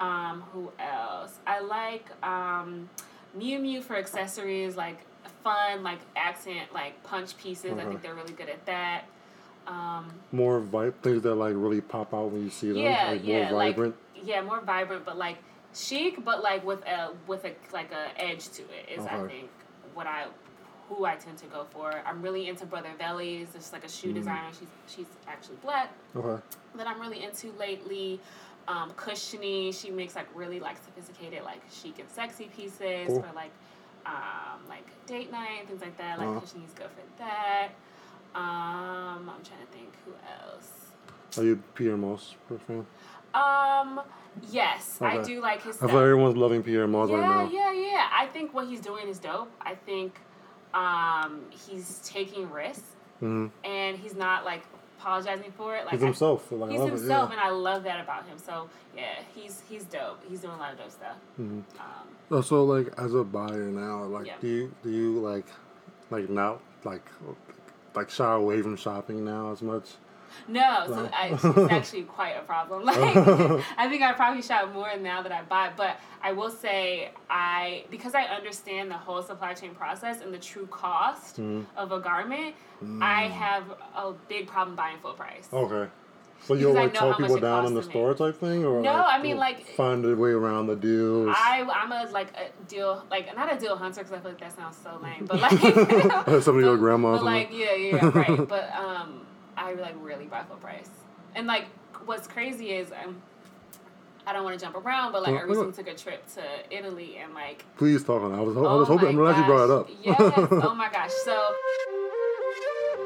[0.00, 1.38] Um, who else?
[1.46, 2.88] I like um,
[3.38, 4.98] Miu Miu for accessories, like
[5.44, 7.72] fun, like accent, like punch pieces.
[7.78, 9.04] I think they're really good at that.
[9.66, 12.78] Um, More vibe things that like really pop out when you see them.
[12.78, 13.94] yeah, like yeah, more vibrant.
[14.16, 15.38] like yeah, more vibrant, but like
[15.72, 19.48] chic, but like with a with a like a edge to it is I think
[19.94, 20.26] what I
[20.88, 21.92] who I tend to go for.
[22.04, 23.54] I'm really into Brother Vellies.
[23.54, 24.14] It's like a shoe Mm.
[24.14, 24.48] designer.
[24.58, 26.42] She's she's actually black okay.
[26.74, 28.20] that I'm really into lately.
[28.68, 29.72] Um, Cushnie.
[29.72, 33.22] She makes like really like sophisticated like chic and sexy pieces Cool.
[33.22, 33.50] for like
[34.06, 36.18] um, like date night things like that.
[36.18, 36.40] Like Uh-huh.
[36.40, 37.68] Cushnie's good for that.
[38.34, 40.12] Um, I'm trying to think who
[40.50, 40.70] else.
[41.38, 42.34] Are you Pyer Moss
[42.66, 42.86] fan?
[43.34, 44.00] Um,
[44.50, 45.90] yes, I do like his I stuff.
[45.90, 47.50] feel everyone's loving Pyer Moss yeah, right now.
[47.50, 48.08] yeah, yeah.
[48.12, 49.50] I think what he's doing is dope.
[49.60, 50.18] I think
[50.74, 54.62] um, he's taking risks hmm and he's not like
[55.06, 55.84] apologizing for it.
[55.84, 56.50] Like He's I- himself.
[56.52, 58.38] Like, I he's love himself, It, and I love that about him.
[58.38, 59.02] So yeah,
[59.34, 60.20] he's he's dope.
[60.28, 61.16] He's doing a lot of dope stuff.
[61.38, 61.44] yeah.
[61.44, 64.36] hmm Um, Oh, so like as a buyer now, like Yeah.
[64.40, 65.46] do you do you like
[66.10, 67.04] like not like
[67.94, 69.90] like shy away from shopping now as much?
[70.48, 72.84] No, so I, it's actually quite a problem.
[72.86, 72.98] Like,
[73.78, 77.84] I think I probably shop more now that I buy, but I will say I
[77.90, 81.66] because I understand the whole supply chain process and the true cost Mhm.
[81.76, 82.54] of a garment.
[83.00, 83.64] I have
[83.96, 85.48] a big problem buying full price.
[85.52, 85.88] Okay.
[86.44, 89.22] So you'll like talk people down in the store type thing, or No, like, I
[89.22, 91.28] mean, like- find a way around the deals.
[91.38, 94.40] I I'm a like a deal like not a deal hunter because I feel like
[94.40, 97.20] that sounds so lame, but like Some of your grandmas.
[97.20, 98.48] But like yeah, yeah, yeah, right.
[98.48, 99.20] But um,
[99.56, 100.88] I like really buy full price.
[101.34, 101.66] And like
[102.04, 103.20] what's crazy is um,
[104.26, 106.42] I don't want to jump around, but like I Oh, recently took a trip to
[106.70, 108.32] Italy and like Please talk on.
[108.32, 108.36] it.
[108.36, 109.08] I was I oh was hoping.
[109.08, 109.88] I'm glad you brought it up.
[110.02, 110.16] Yes.
[110.64, 111.10] Oh my gosh.
[111.24, 111.54] So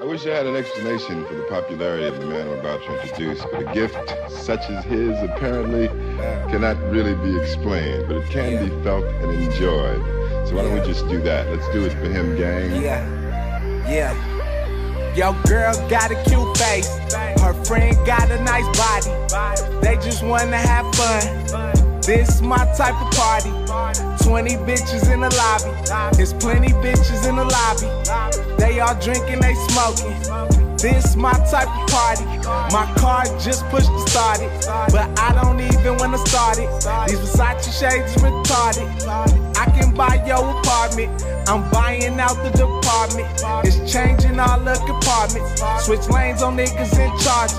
[0.00, 3.00] I wish I had an explanation for the popularity of the man I'm about to
[3.02, 3.96] introduce, but a gift
[4.30, 5.88] such as his apparently
[6.50, 10.02] cannot really be explained, but it can be felt and enjoyed.
[10.46, 11.48] So why don't we just do that?
[11.48, 12.82] Let's do it for him, gang.
[12.82, 14.35] Yeah, yeah.
[15.16, 16.88] Yo, girl got a cute face.
[17.40, 19.10] Her friend got a nice body.
[19.80, 22.02] They just wanna have fun.
[22.02, 23.48] This my type of party.
[24.22, 25.72] 20 bitches in the lobby.
[26.18, 27.88] There's plenty bitches in the lobby.
[28.58, 30.76] They all drinking, they smoking.
[30.76, 32.26] This my type of party.
[32.70, 34.66] My car just pushed to start it.
[34.92, 36.68] But I don't even wanna start it.
[37.08, 39.45] These Versace shades retarded.
[39.56, 41.10] I can buy your apartment.
[41.48, 43.26] I'm buying out the department.
[43.64, 45.62] It's changing all the compartments.
[45.84, 47.52] Switch lanes on niggas in charge.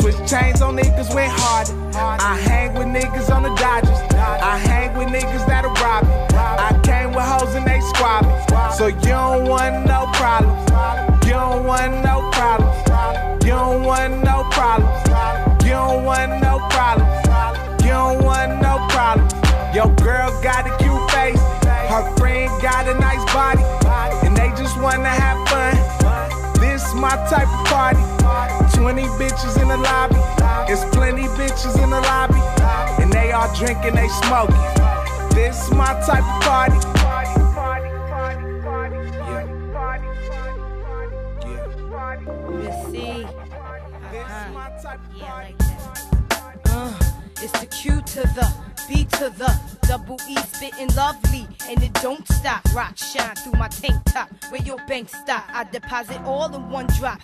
[0.00, 1.68] Switch chains on niggas went hard.
[1.94, 3.98] I hang with niggas on the Dodgers.
[4.14, 6.14] I hang with niggas that'll rob me.
[6.36, 8.34] I came with hoes and they squabble.
[8.72, 10.70] So you don't want no problems.
[11.24, 13.44] You don't want no problems.
[13.44, 15.64] You don't want no problems.
[15.64, 17.84] You don't want no problems.
[17.84, 19.43] You don't want no problems.
[19.74, 21.40] Your girl got a cute face.
[21.90, 23.62] Her friend got a nice body.
[24.24, 25.74] And they just wanna have fun.
[26.60, 28.00] This my type of party.
[28.78, 30.14] 20 bitches in the lobby.
[30.72, 32.40] It's plenty bitches in the lobby.
[33.02, 34.54] And they all drinking, they smoking.
[35.34, 36.78] This my type of party.
[41.44, 43.26] You see,
[44.12, 45.54] This my type of yeah, party.
[45.58, 46.70] like that.
[46.70, 46.98] Uh,
[47.42, 52.26] it's the Q to the B to the double E spitting lovely, and it don't
[52.28, 52.62] stop.
[52.74, 54.30] Rock shine through my tank top.
[54.50, 57.20] Where your bank stop, I deposit all in one drop.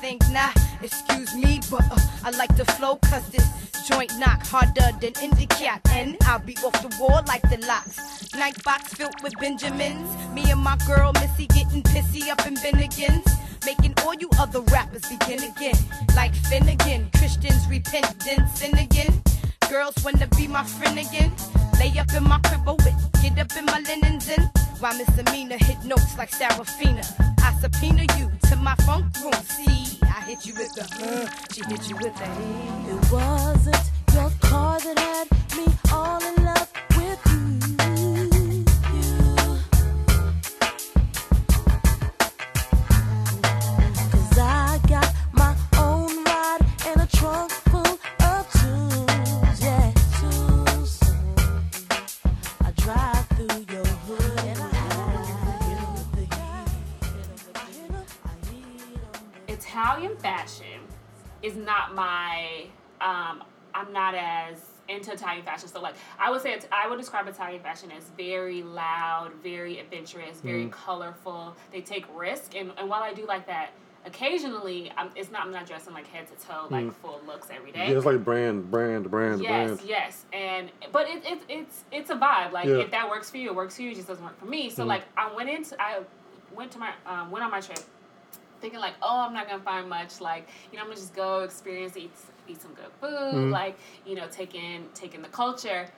[0.00, 3.46] Think not, excuse me, but uh, I like the flow, cause this
[3.88, 8.32] joint knock harder than Indicat, and I'll be off the wall like the locks.
[8.34, 10.08] Night box filled with Benjamins.
[10.32, 13.26] Me and my girl Missy getting pissy up in Bennigan's.
[13.66, 15.74] Making all you other rappers begin again.
[16.16, 19.22] Like Finnegan, Christians repent, then sin again.
[19.70, 21.32] Girls wanna be my friend again.
[21.78, 24.42] Lay up in my crib or with, get up in my linens in.
[24.80, 27.04] While Miss Amina hit notes like Sarafina.
[27.40, 29.32] I subpoena you to my funk room.
[29.44, 32.26] See, I hit you with the, uh, she hit you with the.
[32.90, 37.69] It wasn't your car that had me all in love with you.
[59.80, 60.80] Italian fashion
[61.42, 62.66] is not my
[63.00, 65.68] um I'm not as into Italian fashion.
[65.68, 69.78] So like I would say it's, I would describe Italian fashion as very loud, very
[69.78, 71.54] adventurous, very colorful.
[71.72, 73.70] They take risk and, and while I do like that
[74.06, 77.72] occasionally I'm, it's not I'm not dressing like head to toe like full looks every
[77.72, 77.90] day.
[77.90, 79.80] Yeah, it's like brand, brand, brand, Yes, brand.
[79.88, 80.26] yes, yes.
[80.32, 82.52] and but it, it it's it's a vibe.
[82.52, 82.80] Like Yeah.
[82.80, 83.92] if that works for you, it works for you.
[83.92, 84.68] It just doesn't work for me.
[84.68, 86.00] So like I went into I
[86.54, 87.78] went to my um, went on my trip
[88.60, 90.20] thinking like oh I'm not gonna find much.
[90.20, 92.12] Like you know I'm gonna just go experience eat
[92.48, 93.34] eat some good food.
[93.34, 93.50] Mm-hmm.
[93.50, 95.88] Like you know take in take in the culture.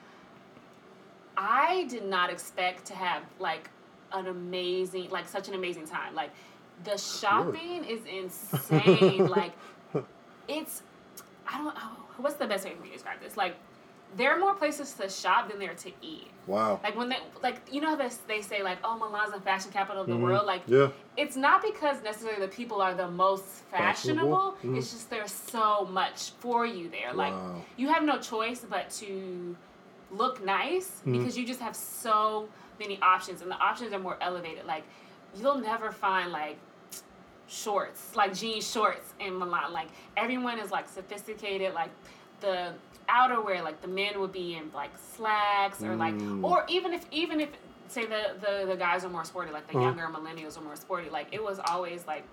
[1.35, 3.69] I did not expect to have like
[4.11, 6.15] an amazing like such an amazing time.
[6.15, 6.31] Like
[6.83, 9.27] the shopping is insane.
[9.27, 9.53] like
[10.47, 10.83] it's
[11.47, 11.81] I don't know
[12.17, 13.37] what's the best way for me to describe this.
[13.37, 13.55] Like
[14.15, 16.27] there are more places to shop than there are to eat.
[16.45, 16.79] Wow.
[16.83, 20.01] Like when they like you know how they, say like oh Milan's the fashion capital
[20.01, 20.45] of the world.
[20.45, 20.89] Like Yeah.
[21.17, 24.57] it's not because necessarily the people are the most fashionable.
[24.63, 24.77] Mhm.
[24.77, 27.13] It's just there's so much for you there.
[27.13, 27.61] Like Wow.
[27.77, 29.55] you have no choice but to
[30.11, 31.13] look nice Mm-hmm.
[31.17, 32.47] because you just have so
[32.79, 34.65] many options and the options are more elevated.
[34.65, 34.83] Like
[35.35, 36.57] you'll never find like
[37.47, 39.71] shorts, like jean shorts in Milan.
[39.73, 41.89] Like everyone is like sophisticated, like
[42.41, 42.73] the
[43.09, 46.43] outerwear, like the men would be in like slacks or like Mm.
[46.43, 47.49] or even if even if
[47.87, 49.85] say the the, the guys are more sporty, like the Uh-huh.
[49.87, 52.23] younger millennials are more sporty, like it was always like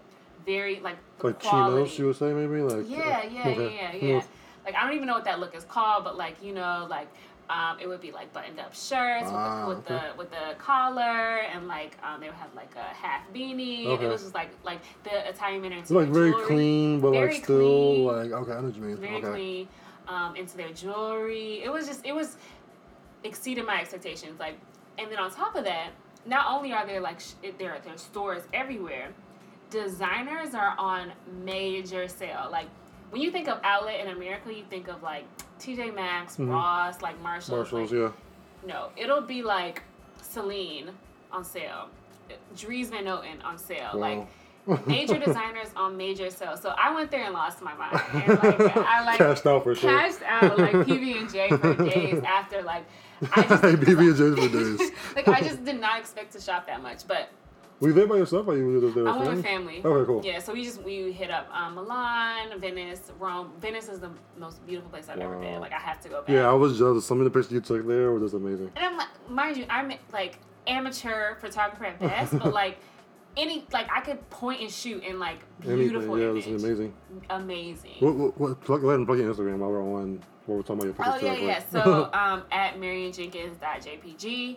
[0.47, 1.83] very like Like quality.
[1.85, 2.89] chinos, you would say maybe like.
[2.89, 3.75] Yeah, uh, yeah, okay.
[3.75, 4.23] yeah, yeah, yeah.
[4.65, 7.09] Like I don't even know what that look is called, but like you know, like
[7.51, 10.07] um, it would be like buttoned up shirts Ah, with, the, with okay.
[10.13, 13.87] the with the collar and like um, they would have like a half beanie.
[13.87, 14.05] Okay.
[14.05, 17.35] it was just like like the Italian men are like very jewelry, clean, but very
[17.35, 18.97] like still clean, like okay, I know what you mean.
[18.99, 19.31] very okay.
[19.33, 19.69] clean
[20.11, 21.63] um, into their jewelry.
[21.63, 22.37] It was just it was
[23.25, 24.39] exceeded my expectations.
[24.39, 24.57] Like,
[24.99, 25.91] and then on top of that,
[26.27, 29.09] not only are there like sh- there there are stores everywhere,
[29.71, 31.13] designers are on
[31.45, 32.49] major sale.
[32.51, 32.67] Like
[33.11, 35.25] when you think of outlet in America, you think of like
[35.59, 37.69] TJ Maxx, Ross, like Marshalls.
[37.69, 37.77] Mm-hmm.
[37.77, 38.67] Marshalls, like, yeah.
[38.67, 39.83] No, it'll be like
[40.23, 40.91] Celine
[41.33, 41.89] on sale,
[42.57, 44.01] Dries Van Noten on sale, Wow.
[44.01, 44.27] like
[44.87, 46.61] major designers on major sales.
[46.61, 48.01] So I went there and lost my mind.
[48.13, 49.91] And like I like Cashed out for sure.
[49.91, 52.85] cashed out like PB and J for days after like
[53.33, 54.93] I just BB and J's for days.
[55.17, 57.29] like I just did not expect to shop that much, but
[57.81, 59.83] Were you there by yourself or you were there with I went with family?
[59.85, 60.23] Okay, cool.
[60.25, 63.53] Yeah, so we just we hit up um, Milan, Venice, Rome.
[63.61, 65.61] Venice is the most beautiful place I've ever been.
[65.61, 66.31] Like I have to go back.
[66.31, 67.05] Yeah, I was jealous.
[67.07, 68.71] Some of the pictures you took there were just amazing.
[68.77, 72.79] And I'm like, mind you, I'm like amateur photographer at best, but like
[73.37, 76.45] any like I could point and shoot in like beautiful Anything, yeah, image.
[76.45, 76.95] this is amazing.
[77.31, 77.93] Amazing.
[78.01, 80.23] What, what, what, plug, go ahead and plug your Instagram while we're on.
[80.47, 81.23] While we're talking about your Oh pictures.
[81.29, 81.55] yeah, too, yeah.
[81.55, 84.57] like- So um, at MarionJenkins.jpg,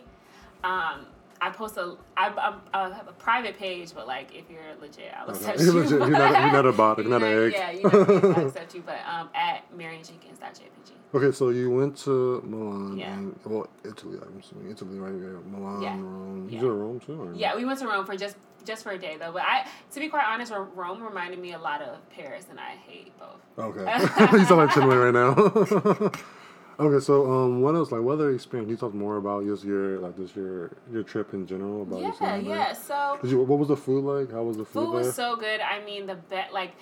[0.64, 1.06] um,
[1.40, 5.12] I post a I, I'm, I have a private page, but like if you're legit,
[5.16, 5.38] I'll Okay.
[5.38, 5.80] accept You're you.
[5.82, 5.98] legit.
[6.08, 6.98] You're not a- you're not a bot.
[6.98, 7.52] You're not an egg.
[7.52, 7.90] Yeah, you know,
[8.36, 10.92] I'll accept you, but um, at MarionJenkins.jpg.
[11.14, 13.12] Okay, so you went to Milan Yeah.
[13.12, 14.18] and well, Italy.
[14.20, 15.12] I'm assuming Italy, right?
[15.12, 15.90] Yeah, Milan, Yeah.
[15.96, 16.48] Rome.
[16.48, 16.60] You Yeah.
[16.62, 17.22] go to Rome too?
[17.22, 17.34] Or?
[17.34, 19.32] Yeah, we went to Rome for just just for a day though.
[19.32, 22.76] But I, to be quite honest, Rome reminded me a lot of Paris, and I
[22.86, 23.40] hate both.
[23.58, 23.80] Okay.
[24.38, 26.10] you sound like right now.
[26.80, 27.92] okay, so um, what else?
[27.92, 28.70] Like, what other experience?
[28.70, 32.12] You talked more about just your like just your your trip in general about Yeah,
[32.20, 32.40] there?
[32.40, 32.72] yeah.
[32.72, 34.32] So you, what was the food like?
[34.32, 35.04] How was the food, food there?
[35.04, 35.60] was so good.
[35.60, 36.72] I mean, the bet like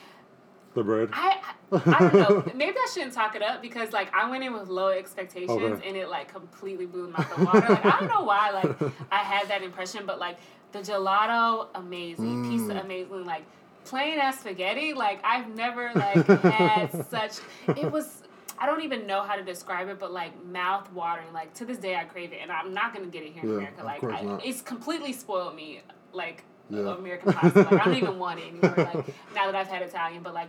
[0.75, 1.11] the bread.
[1.13, 1.39] I
[1.73, 2.53] I don't know.
[2.55, 5.87] Maybe I shouldn't talk it up because like I went in with low expectations Okay.
[5.89, 7.67] and it like completely blew the water.
[7.69, 10.39] Like I don't know why like I had that impression, but like
[10.73, 12.85] the gelato amazing, pizza Mm.
[12.85, 13.45] amazing, like
[13.85, 14.93] plain ass spaghetti.
[14.95, 17.39] Like I've never like had such.
[17.77, 18.23] It was.
[18.59, 21.33] I don't even know how to describe it, but like mouth watering.
[21.33, 23.49] Like to this day, I crave it, and I'm not gonna get it here in
[23.51, 23.85] Yeah, America.
[23.85, 25.81] Like I, it's completely spoiled me.
[26.13, 26.95] Like Yeah.
[26.97, 27.63] American pasta.
[27.63, 28.75] Like I don't even want it anymore.
[28.77, 30.49] Like now that I've had Italian, but like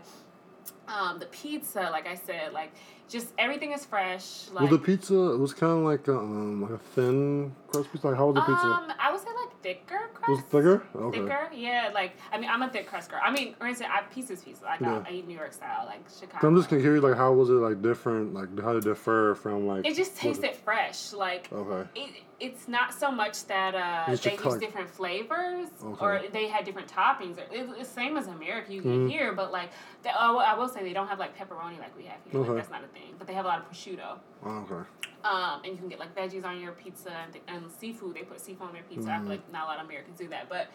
[0.88, 2.72] um, the pizza, like I said, like
[3.14, 4.50] just everything is fresh.
[4.52, 5.14] Like was the pizza?
[5.34, 8.08] It was kind of like a, um like a thin crust pizza.
[8.08, 8.68] Like how was the pizza?
[8.68, 10.30] um, I would say like thicker crust.
[10.30, 10.84] was thicker?
[10.96, 11.20] Okay.
[11.20, 11.92] Thicker, yeah.
[11.94, 13.22] Like I mean, I'm a thick crust girl.
[13.24, 14.66] I mean, instance, I pieces pizza.
[14.66, 15.04] Like Yeah.
[15.06, 16.40] I, I eat New York style, like Chicago.
[16.42, 18.34] So I'm just curious, like how was it like different?
[18.34, 19.86] Like how did it differ from like?
[19.86, 21.14] It just tasted fresh.
[21.14, 21.88] Like Okay.
[21.96, 22.10] it,
[22.44, 26.06] it's not so much that uh, they use different flavors Okay.
[26.06, 27.38] or they had different toppings.
[27.50, 29.10] It's the same as America you get Mhm.
[29.10, 29.70] here, but like
[30.04, 32.42] they, oh, I will say they don't have like pepperoni like we have here.
[32.42, 32.50] Okay.
[32.50, 33.16] Like, that's not a thing.
[33.18, 34.20] But they have a lot of prosciutto.
[34.46, 34.84] Oh, okay.
[35.24, 38.14] Um, and you can get like veggies on your pizza and, th- and seafood.
[38.16, 39.10] They put seafood on their pizza.
[39.10, 39.22] I Mhm.
[39.22, 40.68] feel like not a lot of Americans do that, but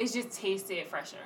[0.00, 1.24] it's just tasted fresher.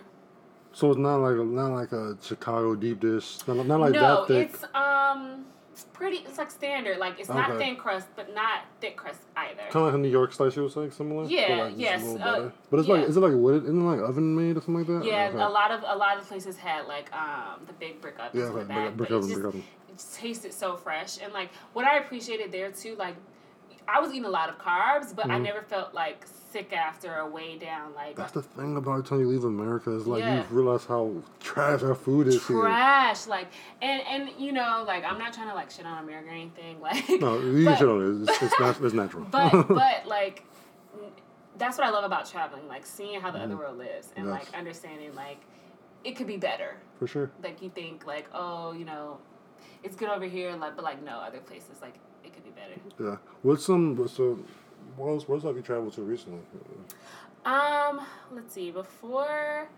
[0.73, 3.39] So it's not like a, not like a Chicago deep dish.
[3.49, 4.51] Not, not like no, that thick.
[4.53, 5.47] it's um
[5.85, 6.19] pretty.
[6.19, 6.99] It's like standard.
[6.99, 7.67] Like it's not Okay.
[7.67, 9.63] thin crust, but not thick crust either.
[9.71, 11.23] Kind of like a New York slice, you were saying, similar.
[11.25, 12.53] But, Yeah, like, just a yes, little uh, better.
[12.71, 13.65] but it's like, is it like wood?
[13.65, 15.05] Isn't it like oven made or something like that?
[15.05, 15.39] Yeah, Okay.
[15.43, 18.51] a lot of a lot of places had like um the big brick ovens Yeah,
[18.51, 19.65] with okay, that, brick- brick but it oven, just, brick oven.
[19.89, 21.19] it just tasted so fresh.
[21.23, 23.17] And like what I appreciated there too, like
[23.91, 25.43] I was eating a lot of carbs, but I Mhm.
[25.45, 27.95] never felt like sick after or way down.
[27.95, 30.37] Like That's the thing about time you leave America is like Yeah.
[30.39, 32.61] you realize how trash our food is here.
[32.61, 33.49] trash, like
[33.81, 36.81] and and you know, like I'm not trying to like shit on America or anything,
[36.89, 38.29] like No, you but- shit on it.
[38.31, 39.25] It's, it's, nat- it's natural.
[39.31, 40.45] but but like
[41.57, 43.59] that's what I love about traveling, like seeing how the other Mhm.
[43.59, 44.33] world lives and Yes.
[44.39, 45.39] like understanding like
[46.05, 46.77] it could be better.
[46.99, 47.31] For sure.
[47.43, 49.19] Like you think like, oh, you know,
[49.83, 51.95] it's good over here, like but like no, other places like
[52.29, 52.75] it could be better.
[52.99, 53.17] Yeah.
[53.43, 53.97] What's some?
[53.97, 54.39] What's so?
[54.97, 55.29] What else?
[55.29, 56.41] What's have you traveled to recently?
[57.45, 58.01] Um,
[58.33, 58.71] let's see.
[58.71, 59.69] Before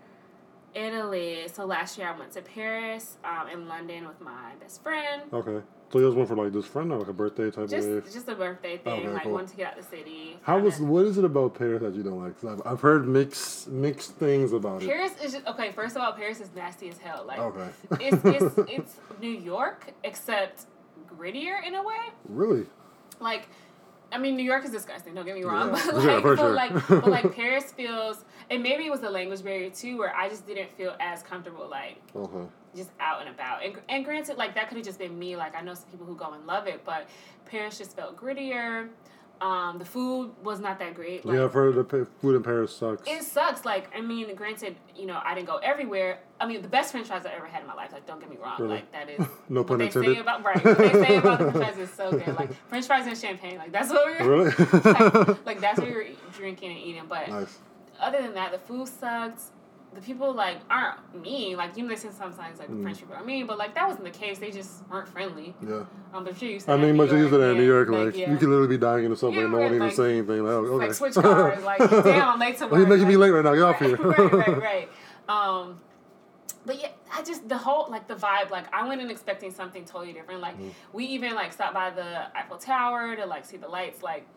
[0.73, 5.23] Italy, so last year I went to Paris, um, in London with my best friend.
[5.33, 5.61] Okay.
[5.91, 8.05] So you just went for like this friend or like a birthday type Just of.
[8.05, 9.33] just a birthday thing, Okay, like cool.
[9.33, 10.37] wanted to get out of the city.
[10.43, 10.79] How was?
[10.79, 12.39] What is it about Paris that you don't like?
[12.39, 14.87] 'Cause I've, I've heard mixed mixed things about it.
[14.87, 15.73] Paris is just, okay.
[15.73, 17.25] First of all, Paris is nasty as hell.
[17.27, 17.67] Like Okay.
[17.99, 20.65] it's, it's it's New York except
[21.17, 21.95] grittier in a way.
[22.27, 22.65] Really?
[23.19, 23.47] Like,
[24.11, 25.13] I mean, New York is disgusting.
[25.15, 25.81] Don't get me wrong, Yeah.
[25.85, 26.53] but like, Yeah, for but sure.
[26.53, 30.27] like, but like Paris feels, and maybe it was the language barrier too, where I
[30.29, 32.47] just didn't feel as comfortable like Okay.
[32.75, 33.63] just out and about.
[33.63, 35.35] And, and granted, like that could have just been me.
[35.37, 37.07] Like I know some people who go and love it, but
[37.45, 38.89] Paris just felt grittier.
[39.41, 41.25] Um, the food was not that great.
[41.25, 43.01] Like, yeah, I've heard the food in Paris sucks.
[43.07, 43.65] it sucks.
[43.65, 46.19] Like, I mean, granted, you know, I didn't go everywhere.
[46.39, 47.91] I mean, the best French fries I ever had in my life.
[47.91, 48.53] Like, don't get me wrong.
[48.59, 48.75] Really?
[48.75, 50.13] Like, that is No what pun they intended.
[50.15, 50.63] say about right.
[50.63, 52.35] What they say about the French fries is so good.
[52.35, 53.57] Like, French fries and champagne.
[53.57, 54.29] Like, that's what we were.
[54.43, 54.51] Really?
[54.83, 57.03] like, like, that's what we were drinking and eating.
[57.09, 57.57] But nice.
[57.99, 59.49] other than that, the food sucks.
[59.93, 61.57] The people like aren't mean.
[61.57, 62.81] Like, you say sometimes like Mm.
[62.81, 64.39] French people are mean, but like that wasn't the case.
[64.39, 65.53] They just weren't friendly.
[65.61, 65.83] Yeah.
[66.13, 66.61] Um, but I'm sure you.
[66.67, 68.31] I mean, used to that in New York, yeah, like, yeah.
[68.31, 70.17] you could literally be dying in the subway, Yeah, and no one even like- say
[70.17, 70.43] anything.
[70.43, 70.85] Like, okay.
[70.87, 71.63] Like switch cars.
[71.63, 72.71] Like, damn, I'm late to work.
[72.71, 73.53] Well, you're making me late right now.
[73.53, 73.95] Get off here.
[73.97, 74.89] right, right, right.
[75.29, 75.79] Um,
[76.65, 78.49] but yeah, I just the whole like the vibe.
[78.49, 80.41] Like I went in expecting something totally different.
[80.41, 80.71] Like Mm.
[80.93, 84.03] we even like stopped by the Eiffel Tower to like see the lights.
[84.03, 84.27] Like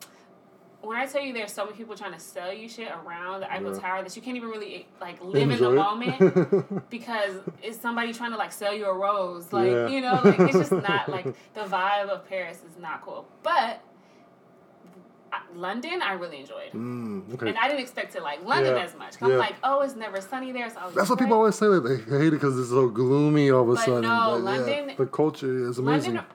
[0.86, 3.52] when I tell you there's so many people trying to sell you shit around the
[3.52, 3.80] Eiffel Yeah.
[3.80, 5.74] Tower that you can't even really like live in the it.
[5.74, 9.52] moment because it's somebody trying to like sell you a rose.
[9.52, 9.88] Like Yeah.
[9.88, 13.26] you know, like it's just not like the vibe of Paris is not cool.
[13.42, 13.80] But
[15.56, 16.70] London, I really enjoyed.
[16.72, 17.48] Mm, okay.
[17.48, 18.84] And I didn't expect to like London Yeah.
[18.84, 19.14] as much.
[19.20, 20.70] I'm like, oh, it's never sunny there.
[20.70, 23.62] So That's what people always say that they hate it because it's so gloomy all
[23.62, 24.02] of a But sudden.
[24.02, 26.14] no, yeah, London- the culture is amazing.
[26.14, 26.30] London,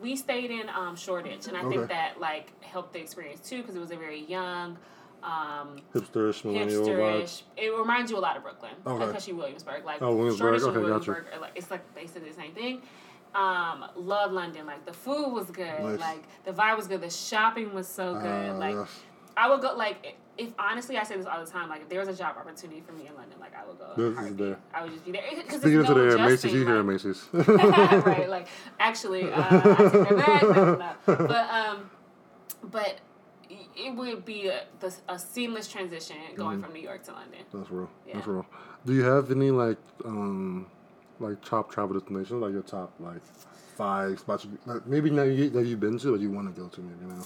[0.00, 1.76] we stayed in um, Shoreditch, and I Okay.
[1.76, 4.78] think that like helped the experience too because it was a very young,
[5.22, 7.42] um, Hipsterish, millennial hipsterish.
[7.56, 9.04] It reminds you a lot of Brooklyn, Okay.
[9.04, 9.84] especially Williamsburg.
[9.84, 10.80] Like Oh, Williamsburg, okay, gotcha.
[10.80, 12.82] Williamsburg, are, like it's like basically the same thing.
[13.34, 14.66] Um, love London.
[14.66, 15.80] Like the food was good.
[15.82, 16.00] Nice.
[16.00, 17.00] Like the vibe was good.
[17.00, 18.50] The shopping was so good.
[18.50, 18.88] Ah, like.
[19.36, 21.68] I would go like if honestly, I say this all the time.
[21.68, 23.92] Like, if there was a job opportunity for me in London, like I would go.
[23.96, 24.58] This is there.
[24.72, 25.22] I would just be there.
[25.36, 27.28] Because Speaking to no the Macy's, you hear Macy's.
[27.32, 28.28] right.
[28.28, 30.42] Like, actually, uh, I take that back.
[30.42, 31.26] No, no.
[31.26, 31.90] But um,
[32.70, 33.00] but
[33.76, 34.62] it would be a,
[35.08, 36.64] a seamless transition going Mm-hmm.
[36.64, 37.40] from New York to London.
[37.52, 37.90] That's real.
[38.12, 38.46] That's real.
[38.86, 40.66] Do you have any like um
[41.18, 43.20] like top travel destinations, like your top like
[43.76, 46.68] five spots, like maybe that you that you've been to or you want to go
[46.68, 47.22] to maybe now?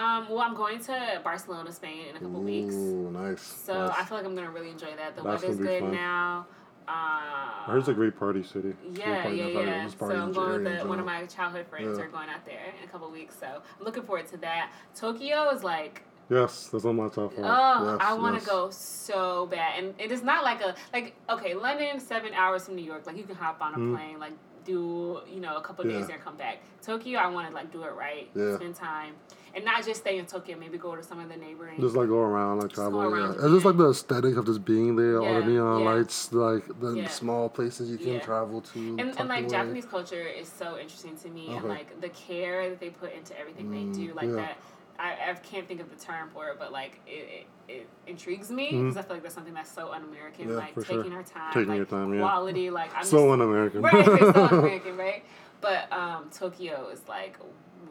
[0.00, 2.74] Um, well, I'm going to Barcelona, Spain in a couple weeks.
[2.74, 3.42] Ooh, nice.
[3.42, 3.98] So nice.
[3.98, 5.14] I feel like I'm gonna really enjoy that.
[5.14, 5.92] The That's weather's good fun.
[5.92, 6.46] now.
[6.88, 8.72] Uh, it's a great party city.
[8.94, 9.88] Yeah, party yeah, yeah.
[9.88, 12.04] So I'm going with the, one of my childhood friends Yeah.
[12.04, 13.36] are going out there in a couple weeks.
[13.38, 14.72] So I'm looking forward to that.
[14.94, 17.44] Tokyo is like Yes, that's on my top five.
[17.44, 18.48] Oh, yes, I want to yes.
[18.48, 22.76] go so bad, and it is not like a like okay, London seven hours from
[22.76, 23.06] New York.
[23.06, 23.94] Like you can hop on a Mhm.
[23.96, 24.32] plane, like
[24.64, 25.98] do you know a couple Yeah.
[25.98, 26.58] days there and come back.
[26.82, 28.54] Tokyo, I want to like do it right, Yeah.
[28.56, 29.14] spend time,
[29.54, 30.56] and not just stay in Tokyo.
[30.58, 31.80] Maybe go to some of the neighboring.
[31.80, 33.02] Just like go around, like Just travel.
[33.02, 33.44] around yeah.
[33.44, 35.90] It's just like the aesthetic of just being there, all the neon yeah.
[35.90, 37.08] lights, like the Yeah.
[37.08, 38.20] small places you can Yeah.
[38.20, 38.78] travel to.
[38.98, 39.50] and, and like away.
[39.50, 43.38] Japanese culture is so interesting to me, and like the care that they put into
[43.38, 44.36] everything Mm, they do, like yeah.
[44.36, 44.56] that.
[44.98, 48.50] I, I can't think of the term for it, but like it, it, it intrigues
[48.50, 51.14] me because I feel like that's something that's so un-American, Yeah, like taking sure.
[51.14, 52.20] our time, Taking like your time, yeah.
[52.20, 53.80] quality, like I'm So just, un-American.
[53.80, 55.24] right, so un-American, right?
[55.62, 57.38] But um, Tokyo is like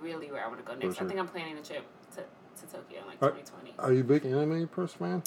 [0.01, 1.01] really where I want to go next.
[1.01, 1.85] I think I'm planning a trip
[2.15, 3.73] to, to Tokyo in like Are- 2020.
[3.79, 5.23] Are you a big anime person, man?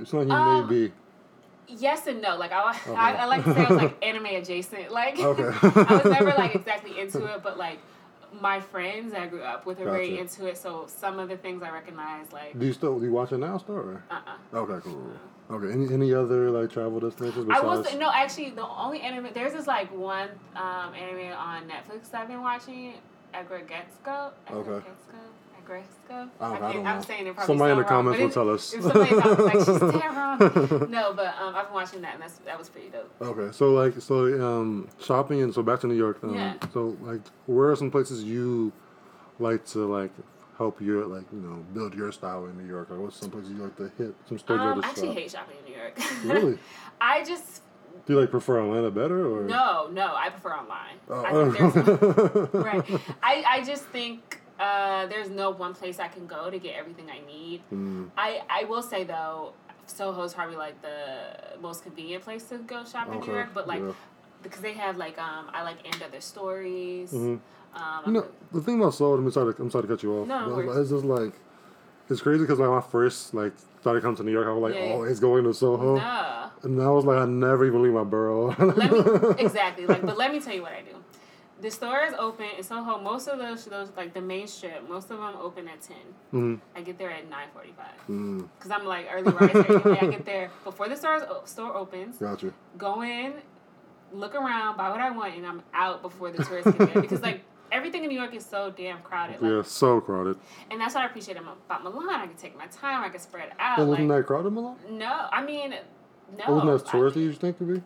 [0.00, 0.92] It's not you Um, may be.
[1.68, 2.36] Yes and no.
[2.36, 2.94] Like I, Okay.
[2.94, 4.90] I, I like to say I was like anime adjacent.
[4.92, 5.44] Like Okay.
[5.44, 7.78] I was never like exactly into it, but like
[8.40, 10.56] my friends I grew up with are very into it.
[10.58, 13.38] So some of the things I recognize, like Do you still do you watch it
[13.38, 13.76] now, still?
[13.76, 14.02] Or?
[14.10, 14.20] uh
[14.54, 15.12] uh Okay, cool.
[15.50, 19.28] Okay, any any other like travel destinations I was no actually the only anime.
[19.34, 22.94] There's this like one um, anime on Netflix that I've been watching.
[23.34, 24.32] Agregetsuko.
[24.50, 24.70] Okay.
[24.70, 25.20] Agregetsuko.
[25.64, 26.28] Agregetsuko.
[26.40, 28.32] I don't- I don't I'm saying it probably Somebody in the wrong, comments but will
[28.32, 28.74] tell us.
[28.74, 30.90] If somebody's like she's damn wrong.
[30.90, 33.10] No, but um, I've been watching that and that's that was pretty dope.
[33.20, 36.18] Okay, so like so um shopping and so back to New York.
[36.22, 36.54] Um, Yeah.
[36.72, 38.72] So like, where are some places you
[39.38, 40.10] like to like
[40.58, 42.90] help your like you know build your style in New York?
[42.90, 44.14] Or what's some places you like to hit?
[44.28, 45.16] Some stores you Um, like I actually shop?
[45.16, 45.98] hate shopping in New York.
[46.24, 46.58] Really?
[47.00, 47.62] I just
[48.06, 50.14] Do you like prefer Atlanta better or no, no.
[50.14, 50.96] I prefer online.
[51.08, 51.22] Oh.
[51.22, 51.32] I
[52.58, 53.00] right.
[53.22, 57.10] I, I just think uh, there's no one place I can go to get everything
[57.10, 57.62] I need.
[57.72, 59.52] Mm, I, I will say though,
[59.86, 63.50] Soho is probably like the most convenient place to go shop in New York.
[63.54, 63.92] But like yeah.
[64.42, 67.12] because they have like um I like end other stories.
[67.12, 67.38] Mhm.
[67.74, 70.12] Um, You know, the thing about Soho, I'm sorry, to, I'm sorry to cut you
[70.18, 70.28] off.
[70.28, 70.78] No, no but worries.
[70.78, 71.32] it's just like
[72.12, 74.62] it's crazy because like when I first like started coming to New York, I was
[74.62, 76.50] like, Yeah, oh, it's going to Soho, Nah.
[76.62, 78.54] and I was like, I never even leave my borough.
[78.58, 80.96] let me exactly like but let me tell you what I do.
[81.60, 82.98] The store is open in Soho.
[83.00, 85.96] Most of those those like the main strip, most of them open at ten.
[86.32, 86.60] Mhm.
[86.76, 89.88] I get there at nine forty five Mm, because I'm like early riser.
[90.02, 92.18] I get there before the store store opens.
[92.18, 92.52] gotcha.
[92.78, 93.34] Go in,
[94.12, 97.22] look around, buy what I want, and I'm out before the tourists get there because
[97.22, 97.42] like.
[97.72, 100.38] Everything in New York is so damn crowded, like, Yeah, so crowded.
[100.70, 102.08] and that's what I appreciate about Milan.
[102.20, 103.78] I can take my time, I can spread out.
[103.78, 104.76] It wasn't like, that crowded, Milan?
[104.90, 105.70] no, I mean,
[106.38, 106.44] no.
[106.46, 107.82] It wasn't as I- touristy you think it would be.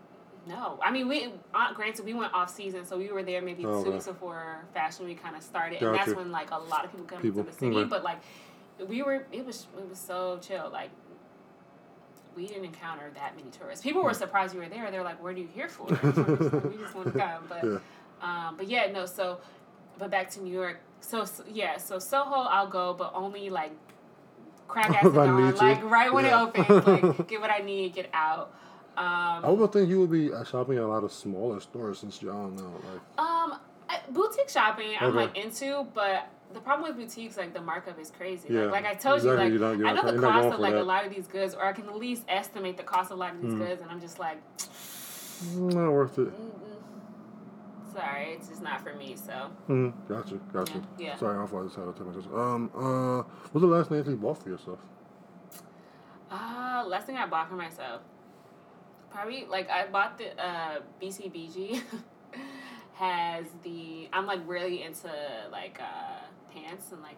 [0.49, 1.33] no, I mean we.
[1.55, 3.91] Uh, granted, we went off season, so we were there maybe Oh, two okay.
[3.91, 7.07] weeks before Fashion Week kind of started, and that's when like a lot of people
[7.07, 7.77] come People, into the city.
[7.77, 7.89] okay.
[7.89, 8.19] But like,
[8.89, 10.69] we were, it was it was so chill.
[10.73, 10.91] Like,
[12.37, 13.83] we didn't encounter that many tourists.
[13.83, 14.91] People were surprised we were there.
[14.91, 15.87] They're like, "What are you here for?"
[16.71, 17.79] we just want to come, but Yeah.
[18.21, 19.07] um, but yeah, no.
[19.07, 19.39] So,
[19.99, 20.81] but back to New York.
[21.01, 23.73] So, so yeah, so Soho I'll go, but only like
[24.69, 26.43] crack ass dawn, like right when Yeah.
[26.45, 28.53] it opens, like get what I need, get out.
[28.97, 31.99] Um, I would think you would be uh, shopping at a lot of smaller stores
[31.99, 33.59] since you don't know like Um,
[33.91, 35.05] I, boutique shopping okay.
[35.05, 38.49] I'm like into, but the problem with boutiques like the markup is crazy.
[38.51, 39.53] Yeah, Like, like I told exactly.
[39.53, 41.65] you, like you're I know the cost of like a lot of these goods, or
[41.65, 43.59] I can at least estimate the cost of a lot of these Mm.
[43.59, 44.39] goods, and I'm just like,
[45.53, 46.33] not worth it.
[47.97, 49.17] Sorry, it's just not for me.
[49.17, 50.83] So Mm, gotcha, gotcha.
[50.99, 51.17] Yeah, yeah.
[51.17, 52.27] Sorry, I thought I just had to tell myself.
[52.35, 53.23] Um, uh,
[53.53, 54.79] what's the last thing you bought for yourself?
[56.31, 58.03] uh, last thing I bought for myself,
[59.11, 61.81] probably like I bought the uh BCBG
[62.95, 65.09] has the I'm like really into
[65.51, 67.17] like uh pants and like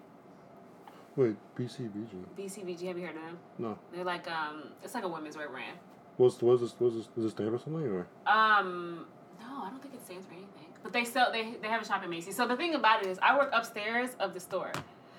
[1.17, 2.15] Wait, BCBG.
[2.39, 2.87] BCBG.
[2.87, 3.39] Have you heard of them?
[3.59, 3.79] No.
[3.93, 5.77] They're like um, it's like a women's wear brand.
[6.17, 6.75] What's what's this?
[6.79, 7.07] What's this?
[7.09, 8.07] Does it stand for something or?
[8.25, 9.07] Um,
[9.41, 10.68] no, I don't think it stands for anything.
[10.89, 12.35] But they sell they they have a shop at Macy's.
[12.35, 14.73] So the thing about it is, I work upstairs of the store.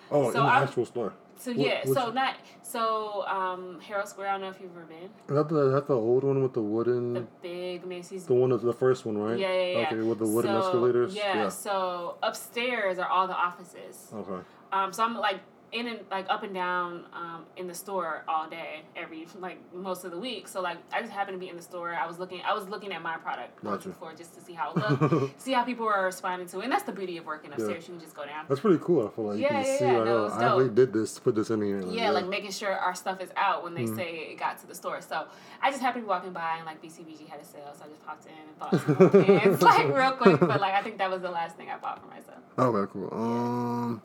[0.09, 1.13] Oh, So in the I- actual store.
[1.37, 4.29] So What- yeah, so not so um Herald Square.
[4.29, 5.03] I don't know if you've ever been.
[5.27, 7.13] Is that the, is that the old one with the wooden?
[7.13, 8.25] The big Macy's.
[8.25, 9.37] The one that's the first one, right?
[9.37, 9.87] Yeah, yeah, yeah.
[9.87, 11.15] Okay, with the wooden So, escalators.
[11.15, 14.11] Yeah, So upstairs are all the offices.
[14.11, 14.41] Okay.
[14.73, 15.39] Um, so I'm like
[15.71, 20.03] in and like up and down um, in the store all day, every like most
[20.03, 20.47] of the week.
[20.47, 21.93] So like I just happened to be in the store.
[21.93, 22.41] I was looking.
[22.47, 23.89] I was looking at my product Gotcha.
[23.89, 26.63] before just to see how it looked, see how people were responding to it.
[26.63, 27.87] And that's the beauty of working upstairs.
[27.87, 28.45] You can just go down.
[28.49, 29.07] That's pretty cool.
[29.07, 29.95] I feel like you Yeah, can yeah, see yeah.
[29.97, 30.75] like, No, oh, I dope.
[30.75, 31.81] did this, put this in here.
[31.87, 33.95] Yeah, like making sure our stuff is out when they Mm-hmm.
[33.95, 35.01] say it got to the store.
[35.01, 35.25] So
[35.61, 37.87] I just happened to be walking by and like BCBG had a sale, so I
[37.89, 40.39] just popped in and bought some pants like real quick.
[40.39, 42.39] But like I think that was the last thing I bought for myself.
[42.57, 43.09] Okay, cool.
[43.13, 44.01] Um,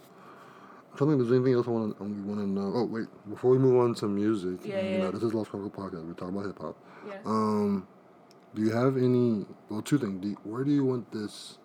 [0.94, 2.72] I don't think there's anything else I want to want to know.
[2.74, 5.10] Oh wait, before we move on to music, Yeah, you yeah.
[5.10, 6.06] this is Lost Chronicle podcast.
[6.06, 6.76] We're talking about hip hop.
[7.06, 7.18] Yeah.
[7.26, 7.88] Um,
[8.54, 9.44] do you have any?
[9.68, 10.20] Well, two things.
[10.22, 11.58] Do you- where do you want this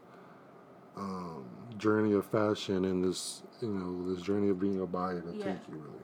[0.97, 1.45] um,
[1.77, 5.45] journey of fashion and this, you know, this journey of being a buyer to Yeah.
[5.45, 6.03] take you really?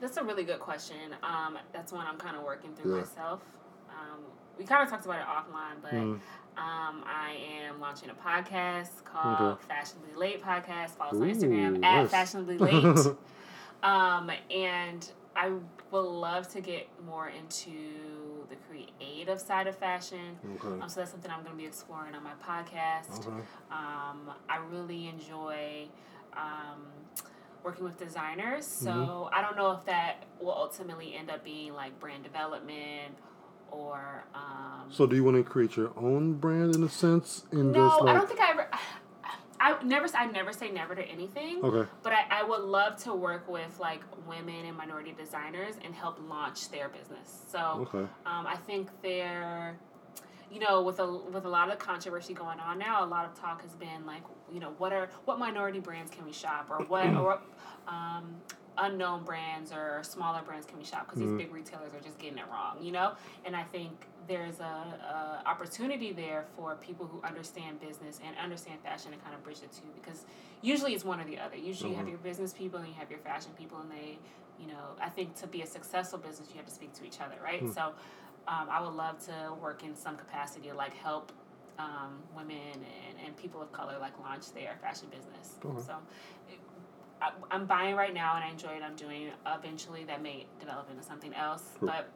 [0.00, 0.96] That's a really good question.
[1.22, 3.00] Um, that's one I'm kind of working through Yeah.
[3.00, 3.40] myself.
[3.88, 4.20] Um,
[4.58, 6.20] we kind of talked about it offline, but Mm.
[6.56, 7.36] Um, I
[7.66, 9.62] am launching a podcast called Okay.
[9.68, 10.90] Fashionably Late Podcast.
[10.90, 12.04] Follow us on Instagram nice.
[12.06, 13.06] at Fashionably Late.
[13.82, 15.48] um, and I
[15.90, 17.72] would love to get more into
[18.48, 20.38] the creative side of fashion.
[20.56, 20.80] Okay.
[20.80, 23.26] Um, so that's something I'm going to be exploring on my podcast.
[23.26, 23.36] Okay.
[23.70, 25.88] Um, I really enjoy
[26.36, 26.82] um,
[27.64, 28.64] working with designers.
[28.66, 29.34] So Mm-hmm.
[29.34, 33.16] I don't know if that will ultimately end up being like brand development
[33.70, 34.24] or.
[34.34, 37.44] Um, So, do you want to create your own brand in a sense?
[37.52, 38.68] In no, just like, I don't think I ever.
[39.60, 40.06] I never.
[40.14, 41.64] I never say never to anything.
[41.64, 41.88] Okay.
[42.02, 46.18] But I, I would love to work with like women and minority designers and help
[46.28, 47.44] launch their business.
[47.50, 48.06] So Okay.
[48.26, 49.76] um, I think they're,
[50.50, 53.34] you know, with a with a lot of controversy going on now, a lot of
[53.40, 56.84] talk has been like, you know, what are what minority brands can we shop or
[56.84, 57.40] what or
[57.88, 58.34] um,
[58.78, 62.38] unknown brands or smaller brands can be shop because these big retailers are just getting
[62.38, 63.12] it wrong, you know.
[63.44, 68.80] And I think there's a, a opportunity there for people who understand business and understand
[68.80, 70.24] fashion to kind of bridge the two because
[70.62, 71.56] usually it's one or the other.
[71.56, 74.18] Usually you have your business people and you have your fashion people and they,
[74.58, 77.20] you know, I think to be a successful business you have to speak to each
[77.20, 77.62] other, right?
[77.72, 77.92] So
[78.48, 81.32] um, I would love to work in some capacity to like help
[81.78, 85.56] um, women and, and people of color like launch their fashion business.
[85.64, 85.80] Okay.
[85.86, 85.96] So
[87.50, 88.82] I'm buying right now and I enjoy it.
[88.84, 91.88] I'm doing eventually that may develop into something else, Cool.
[91.88, 92.08] but.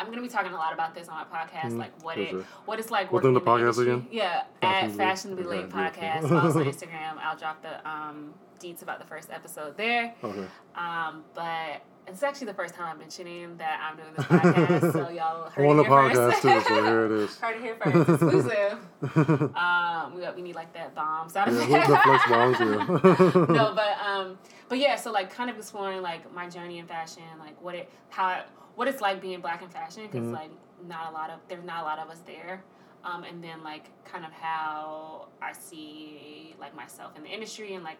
[0.00, 2.30] I'm gonna be talking a lot about this on my podcast, like what for it
[2.30, 2.44] sure.
[2.66, 3.90] what it's like What's working in the podcast industry.
[3.90, 4.06] again?
[4.12, 5.70] Yeah, at Fashionably- okay, Late.
[5.70, 6.30] Podcast.
[6.30, 7.18] On Instagram.
[7.20, 10.14] I'll drop the um, deets about the first episode there.
[10.22, 10.46] Okay.
[10.76, 15.08] Um, but it's actually the first time I'm mentioning that I'm doing this podcast, so
[15.14, 17.36] y'all heard on it the podcast too, so here it is.
[17.40, 18.78] heard it here first, exclusive.
[19.56, 21.88] um, we we need like that bomb sound Yeah, effect.
[21.88, 23.54] the flex bombs, yeah.
[23.54, 24.38] no, but um,
[24.68, 27.90] but yeah, so like kind of exploring like my journey in fashion, like what it
[28.10, 28.42] how
[28.74, 30.34] what it's like being black in fashion, because Mm-hmm.
[30.34, 30.50] like
[30.86, 32.62] not a lot of there's not a lot of us there.
[33.04, 37.84] Um, and then like kind of how I see like myself in the industry and
[37.84, 37.98] like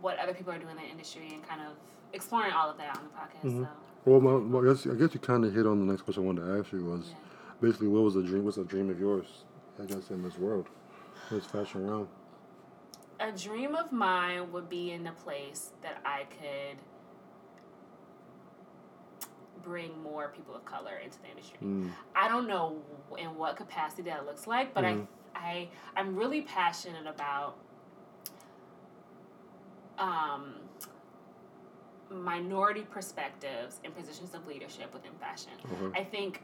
[0.00, 1.72] what other people are doing in the industry and kind of
[2.12, 3.52] exploring all of that on the podcast.
[3.54, 3.64] Mm-hmm.
[3.64, 3.68] So
[4.04, 6.22] Well, my, well, I guess I guess you kind of hit on the next question
[6.22, 7.16] I wanted to ask you was Yeah.
[7.60, 8.44] basically what was a dream?
[8.44, 9.44] What's a dream of yours?
[9.82, 10.68] I guess in this world,
[11.30, 12.08] this fashion realm.
[13.18, 16.78] a dream of mine would be in a place that I could
[19.62, 21.58] bring more people of color into the industry.
[21.62, 21.90] Mm.
[22.16, 22.80] I don't know
[23.18, 25.06] in what capacity that looks like, but Mhm.
[25.34, 27.56] I I I'm really passionate about
[29.98, 30.54] um
[32.10, 35.52] minority perspectives in positions of leadership within fashion.
[35.82, 36.00] Okay.
[36.00, 36.42] I think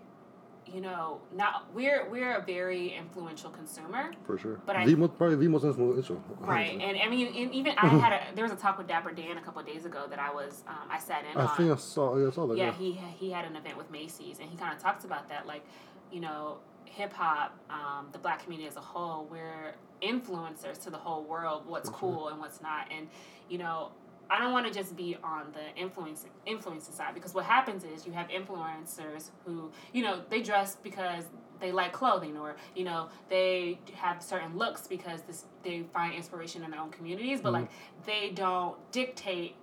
[0.73, 4.11] you know, not we're we're a very influential consumer.
[4.25, 4.61] For sure.
[4.67, 6.21] But I- the most, probably the most influential.
[6.41, 9.13] Right, and I mean, and even I had a there was a talk with Dapper
[9.13, 11.57] Dan a couple of days ago that I was um, I sat in I on.
[11.57, 12.17] think I saw.
[12.17, 12.57] Yeah, I saw that.
[12.59, 12.73] yeah, Yeah.
[12.73, 15.63] he he had an event with Macy's, and he kind of talks about that, like,
[16.11, 20.99] you know, hip hop, um, the black community as a whole, we're influencers to the
[20.99, 21.63] whole world.
[21.69, 23.07] What's cool and what's not, and
[23.49, 23.93] you know.
[24.31, 28.07] I don't want to just be on the influence influencing side because what happens is
[28.07, 31.25] you have influencers who you know they dress because
[31.61, 36.63] they like clothing or you know they have certain looks because this they find inspiration
[36.65, 37.63] in their own communities but mm-hmm.
[37.63, 37.71] like
[38.05, 39.55] they don't dictate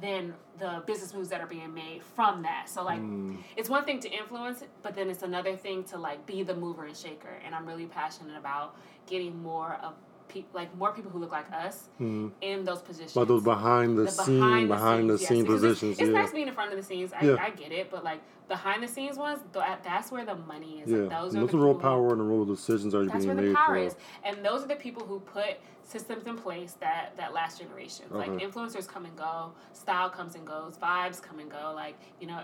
[0.00, 2.68] then the business moves that are being made from that.
[2.68, 3.36] So like mm.
[3.56, 6.84] it's one thing to influence but then it's another thing to like be the mover
[6.86, 9.94] and shaker and i'm really passionate about getting more of
[10.34, 12.28] people like more people who look like us hmm.
[12.40, 15.98] in those positions Like those behind the, the scene, behind the scenes, yes, scene positions.
[15.98, 16.20] It's, yeah.
[16.20, 17.12] nice being in front of the scenes.
[17.12, 17.36] I, Yeah.
[17.38, 20.90] I get it, but like behind the scenes ones, that's where the money is.
[20.90, 20.98] yeah.
[20.98, 23.28] Like, those and are the are real power and the real decisions are That's being
[23.28, 23.86] where the made power for.
[23.86, 28.10] is, and those are the people who put systems in place that that last generations.
[28.10, 28.38] Like uh-huh.
[28.38, 31.72] influencers come and go, style comes and goes, vibes come and go.
[31.74, 32.42] Like you know,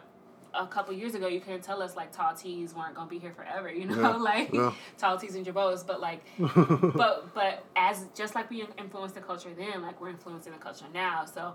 [0.55, 3.33] a couple years ago, you couldn't tell us like tall tees weren't gonna be here
[3.33, 3.71] forever.
[3.71, 4.73] You know, Yeah, like yeah.
[4.99, 5.87] tall tees and jabos.
[5.87, 10.53] But like, but but as just like we influenced the culture then, like we're influencing
[10.53, 11.25] the culture now.
[11.25, 11.55] So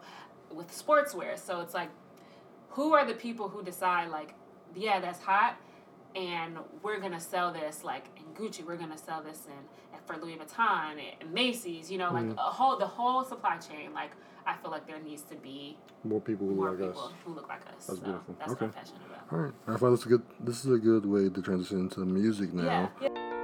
[0.52, 1.90] with sportswear, so it's like,
[2.70, 4.34] who are the people who decide like,
[4.76, 5.58] yeah, that's hot,
[6.16, 8.66] and we're gonna sell this like in Gucci.
[8.66, 11.92] We're gonna sell this in for Louis Vuitton and Macy's.
[11.92, 12.38] You know, like Mm-hmm.
[12.38, 13.94] a whole the whole supply chain.
[13.94, 14.12] Like
[14.48, 17.12] I feel like there needs to be More people who more like people us.
[17.26, 17.86] who look like us.
[17.88, 18.36] That's so beautiful.
[18.40, 18.66] that's Okay.
[18.66, 19.34] what I'm passionate about.
[19.34, 20.22] All right, I thought this is a good.
[20.40, 22.64] This is a good way to transition into music now.
[23.02, 23.10] Yeah.
[23.16, 23.35] yeah.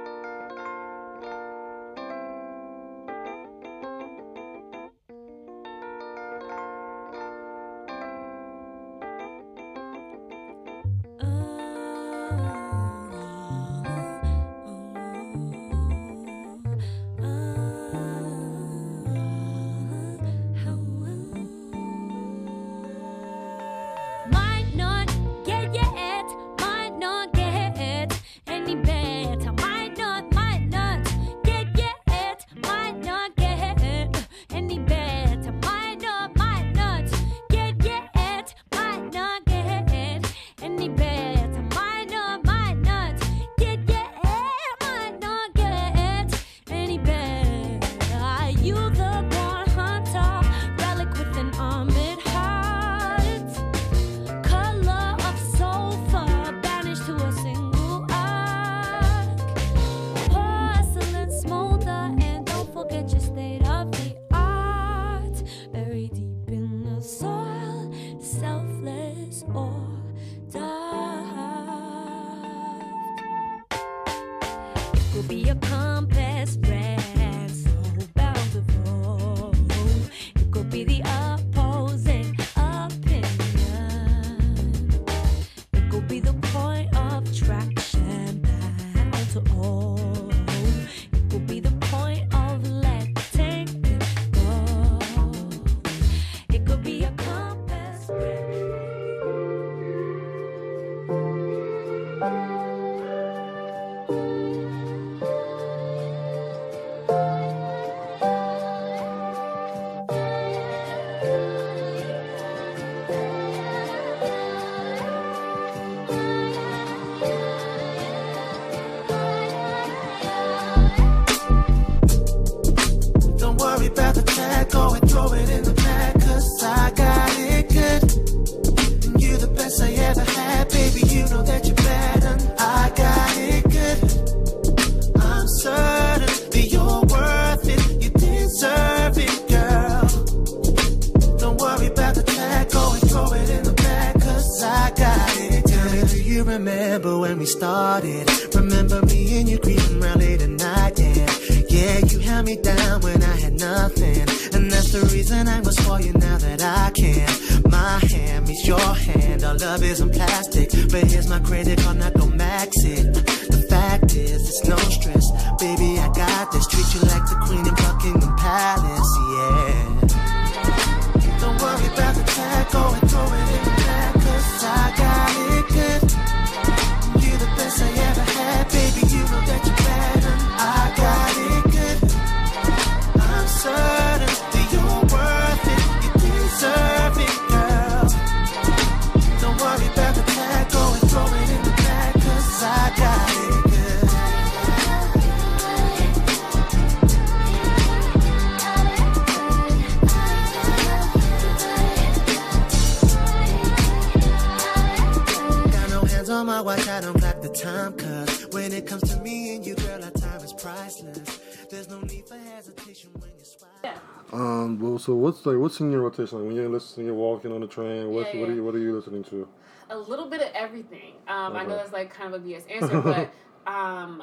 [215.42, 216.38] What's like what's in your rotation?
[216.38, 218.10] Like when you're listening, you're walking on the train.
[218.10, 219.48] What Yeah, what are you what are you listening to?
[219.90, 221.14] a little bit of everything.
[221.28, 221.76] Um, I know Okay.
[221.76, 223.00] that's like kind of a BS answer,
[223.66, 224.22] but um,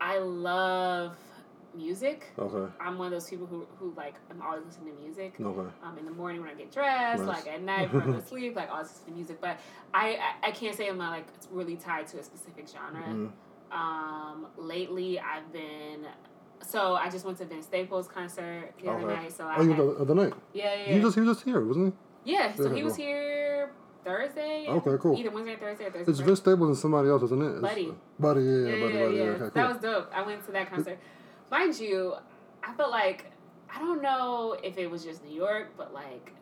[0.00, 1.16] I love
[1.74, 2.26] music.
[2.38, 2.70] Okay.
[2.80, 5.34] I'm one of those people who, who like I'm always listening to music.
[5.40, 5.68] Okay.
[5.82, 7.44] Um, in the morning when I get dressed, Nice.
[7.44, 9.40] like at night when I go to sleep, like always listen to music.
[9.40, 9.58] But
[9.94, 13.02] I, I I can't say I'm not like it's really tied to a specific genre.
[13.08, 13.30] Mhm.
[13.72, 16.06] Um, lately I've been.
[16.64, 19.22] So I just went to Vince Staples concert the other Okay.
[19.22, 19.32] night.
[19.32, 20.32] So I Oh, you had, went the other night.
[20.52, 21.94] yeah, yeah, He just he was just here, wasn't
[22.24, 22.32] he?
[22.32, 22.54] yeah.
[22.54, 23.70] So Yeah, he was here
[24.04, 24.66] Thursday.
[24.68, 25.16] Okay, cool.
[25.18, 25.90] Either Wednesday or Thursday or?
[25.90, 26.10] Thursday.
[26.10, 27.46] It's Vince Staples and somebody else, isn't it?
[27.56, 27.94] It's- Buddy.
[28.18, 29.16] Buddy, yeah, yeah, buddy, yeah, buddy.
[29.16, 29.22] yeah.
[29.24, 29.50] Okay, cool.
[29.54, 30.10] That was dope.
[30.14, 30.98] I went to that concert.
[31.50, 32.14] Mind you,
[32.62, 33.30] I felt like
[33.74, 36.32] I don't know if it was just New York, but like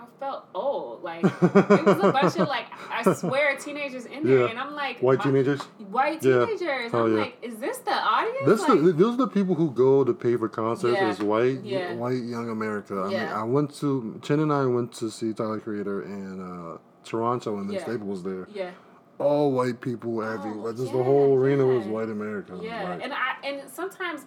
[0.00, 1.02] I felt old.
[1.02, 4.50] Like it was a bunch of like I swear teenagers in there, Yeah.
[4.50, 5.60] and I'm like White teenagers.
[5.90, 6.44] White Yeah.
[6.46, 6.90] teenagers.
[6.94, 7.22] Oh, I'm yeah.
[7.22, 8.46] like, is this the audience?
[8.46, 11.10] This like, the, those are the people who go to pay for concerts Yeah.
[11.10, 11.94] is white, Yeah.
[11.94, 13.02] white young America.
[13.02, 16.78] I mean, I went to Chen and I went to see Tyler Creator in uh,
[17.04, 17.82] Toronto, and the Yeah.
[17.84, 18.46] Staples was there.
[18.52, 18.70] yeah.
[19.18, 20.72] All white people, everywhere.
[20.72, 22.56] Just the whole arena was white America.
[22.62, 24.26] Yeah, Like, and I and sometimes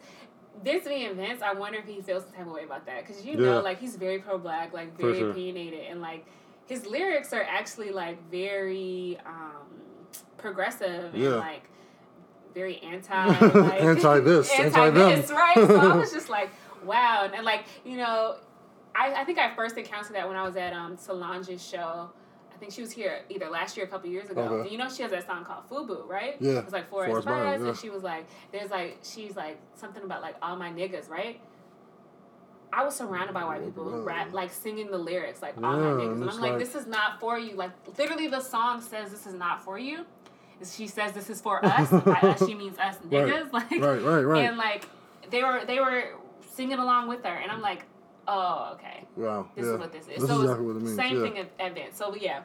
[0.63, 3.25] this being Vince, I wonder if he feels some type of way about that because
[3.25, 3.55] you Yeah.
[3.55, 5.31] know, like he's very pro black, like very sure.
[5.31, 6.25] opinionated, and like
[6.67, 9.67] his lyrics are actually like very um,
[10.37, 11.63] progressive and like
[12.53, 15.55] very anti like, Anti this, anti this, right?
[15.55, 16.49] So I was just like,
[16.83, 18.35] wow, and, and like you know,
[18.95, 22.09] I, I think I first encountered that when I was at um Solange's show.
[22.61, 24.41] I think she was here either last year or a couple years ago.
[24.41, 24.69] Okay.
[24.71, 26.35] You know she has that song called Fubu, right?
[26.39, 26.59] Yeah.
[26.59, 27.69] It's like Forest, Forest Fires, yeah.
[27.69, 31.41] and she was like, "There's like, she's like something about like all my niggas, right?"
[32.71, 35.77] I was surrounded by white people who rap, like singing the lyrics, like all my
[35.77, 39.09] niggas, and I'm like, like- "This is not for you." Like literally, the song says,
[39.09, 40.05] "This is not for you."
[40.63, 43.51] She says, "This is for us." By us, she means us niggas.
[43.53, 44.43] Like, Right, right, right.
[44.47, 44.87] And like,
[45.31, 46.11] they were they were
[46.53, 47.85] singing along with her, and I'm like,
[48.27, 49.47] "Oh, okay." wow.
[49.55, 49.73] This yeah.
[49.73, 50.19] is what this is.
[50.19, 50.95] This so is exactly what it means.
[50.95, 51.21] same yeah.
[51.23, 51.97] thing at, at Vince.
[51.97, 52.41] So yeah,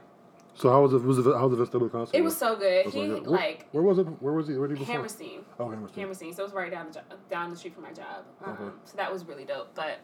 [0.54, 1.02] So how was it?
[1.02, 2.16] Was it how was the Vestibule concert?
[2.16, 2.86] it was so good.
[2.86, 3.26] Was He it good?
[3.26, 4.06] like Where, where was it?
[4.22, 4.54] Where was he?
[4.56, 4.96] Where did he perform?
[4.98, 5.44] Hammerstein.
[5.58, 6.00] Oh, Hammerstein.
[6.00, 6.32] Hammerstein.
[6.34, 8.24] So it was right down the down the street from my job.
[8.44, 8.72] Um, Okay.
[8.84, 9.74] So that was really dope.
[9.74, 9.98] But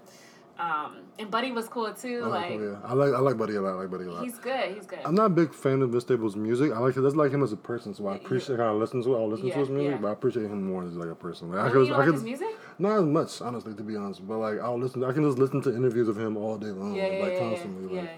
[0.59, 2.23] um, and Buddy was cool too.
[2.25, 2.77] Oh, like yeah.
[2.85, 3.71] I like I like Buddy a lot.
[3.71, 4.23] I like Buddy a lot.
[4.25, 4.75] he's good.
[4.75, 5.01] He's good.
[5.05, 6.73] I'm not a big fan of Vince Staples' music.
[6.73, 9.15] I like that's like him as a person, so I appreciate how I listen to
[9.15, 9.19] it.
[9.19, 9.97] I'll listen Yeah, to his music, yeah.
[9.99, 11.51] but I appreciate him more as like a person.
[11.51, 11.73] Like, I Really?
[11.73, 12.49] could, you I like could, his music?
[12.79, 14.27] not as much, honestly, to be honest.
[14.27, 15.03] But like, I'll listen.
[15.05, 17.39] I can just listen to interviews of him all day long, Yeah, yeah, like yeah,
[17.39, 17.95] constantly.
[17.95, 18.01] yeah.
[18.03, 18.11] Like,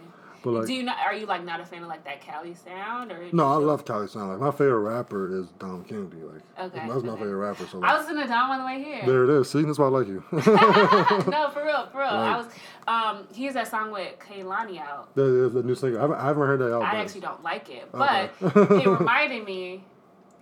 [0.45, 0.99] but like, Do you not?
[1.05, 3.27] Are you like not a fan of like that Cali sound or?
[3.33, 4.31] no, I love Cali Sound.
[4.31, 6.19] Like my favorite rapper is Dom Kennedy.
[6.19, 6.43] Like,
[6.73, 7.67] Okay, that's my favorite rapper.
[7.67, 9.03] So I was in the Dom on the way here.
[9.07, 9.51] there it is.
[9.51, 10.23] See, that's why I like you.
[10.33, 12.09] no, for real, for real.
[12.11, 12.47] I was.
[12.87, 15.15] Um, he has that song with Kehlani out.
[15.15, 15.99] the, the new single.
[15.99, 16.89] I haven't, I haven't heard that album.
[16.93, 18.31] I actually don't like it, Okay.
[18.41, 19.85] but it reminded me.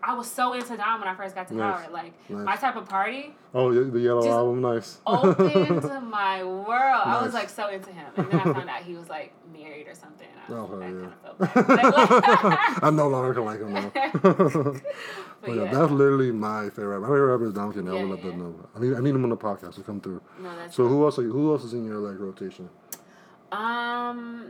[0.05, 1.81] I was so into Dom when I first got to Nice.
[1.81, 1.93] Howard.
[1.93, 2.45] Like Nice.
[2.45, 4.99] my type of party Oh, the Yellow album, nice.
[5.07, 7.03] opened my world.
[7.05, 9.87] I was like so into him, and then I found out he was like married
[9.87, 10.27] or something.
[10.49, 10.87] I, Oh, yeah.
[10.89, 12.79] kind of felt bad.
[12.83, 13.93] I no longer can like him now.
[15.41, 15.71] but yeah, yeah.
[15.73, 17.01] that's literally my favorite rapper.
[17.01, 17.91] My favorite rapper is Kennedy.
[17.91, 18.31] I Yeah, will let yeah.
[18.31, 18.69] them know.
[18.75, 20.21] I need, I need him on the podcast to come through.
[20.41, 21.19] No, that's So who else?
[21.19, 22.69] Are you, who else is in your like rotation?
[23.53, 24.47] Um,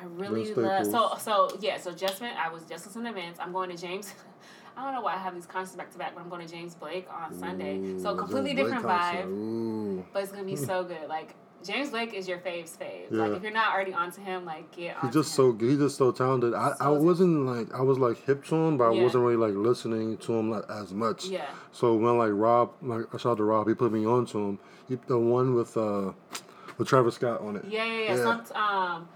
[0.00, 1.78] I really love so so yeah.
[1.78, 2.36] So just went.
[2.38, 3.38] I was just listening to Vince.
[3.40, 4.14] I'm going to James.
[4.76, 6.50] I don't know why I have these concerts back to back, but I'm going to
[6.52, 7.98] James Blake on Sunday.
[7.98, 11.08] So completely James different vibe, but it's gonna be so good.
[11.08, 13.10] Like James Blake is your fave's fave.
[13.10, 13.18] Yeah.
[13.24, 15.02] Like if you're not already onto him, like get on.
[15.02, 15.70] He's just so good.
[15.70, 16.54] He's just so talented.
[16.54, 19.00] I, I wasn't like I was like hip to him, but Yeah.
[19.00, 21.26] I wasn't really like listening to him like as much.
[21.26, 21.44] Yeah.
[21.72, 24.38] So when like Rob, like I shout out to Rob, he put me on to
[24.38, 24.58] him.
[24.88, 26.12] He, the one with uh
[26.78, 27.64] with Travis Scott on it.
[27.68, 28.16] Yeah, yeah, yeah.
[28.16, 29.08] Some, um,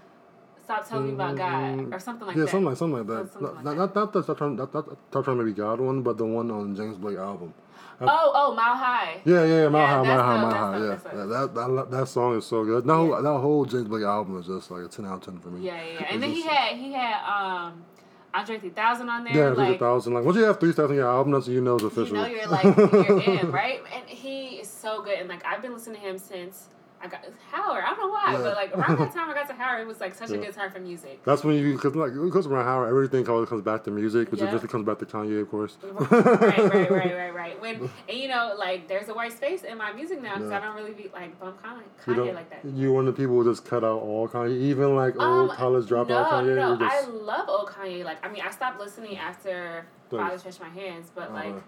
[0.65, 2.47] stop telling me about God or something like yeah, that.
[2.47, 3.31] Yeah, something like something like that.
[3.31, 3.99] Something not, like not, that.
[3.99, 6.51] not the Stop Trying, not, not, Stop Trying to Be God one, but the one
[6.51, 7.53] on James Blake album.
[8.01, 9.21] Oh, oh, Mile High.
[9.23, 10.79] Yeah, yeah, yeah, Mile Yeah, High, Mile High, Mile High.
[10.79, 12.85] Yeah, that's yeah that, that that song is so good.
[12.85, 15.39] That whole that whole James Blake album is just like a ten out of ten
[15.39, 15.65] for me.
[15.65, 15.99] Yeah, yeah, yeah.
[16.01, 17.85] It's And then he just- had he had um
[18.33, 19.33] Andre 3000 on there.
[19.33, 20.09] Yeah, like, like a.
[20.09, 22.17] Like once you have three stars on your album, that's you know it's official.
[22.17, 23.79] you know you're like you're in, right?
[23.93, 25.17] And he is so good.
[25.19, 26.67] And like I've been listening to him since
[27.05, 27.83] I got Howard.
[27.85, 28.37] I don't know why, Yeah.
[28.41, 30.53] but like around that time I got to Howard, it was like such a good
[30.53, 31.23] time for music.
[31.23, 34.39] That's when you because like because around Howard, everything always comes back to music, which
[34.41, 34.47] Yeah.
[34.47, 35.77] eventually comes back to Kanye, of course.
[35.83, 37.61] right, right, right, right, right.
[37.61, 40.57] When and you know, like there's a white space in my music now because Yeah.
[40.57, 42.65] I don't really be like bump Kanye, Kanye like that.
[42.65, 45.55] you one of the people who just cut out all Kanye, even like old Um,
[45.55, 46.55] college dropout no, Kanye.
[46.55, 48.03] no, you're I just, love old Kanye.
[48.03, 49.85] Like, I mean, I stopped listening after.
[50.09, 51.59] Father Touched My Hands, but like, Uh-huh.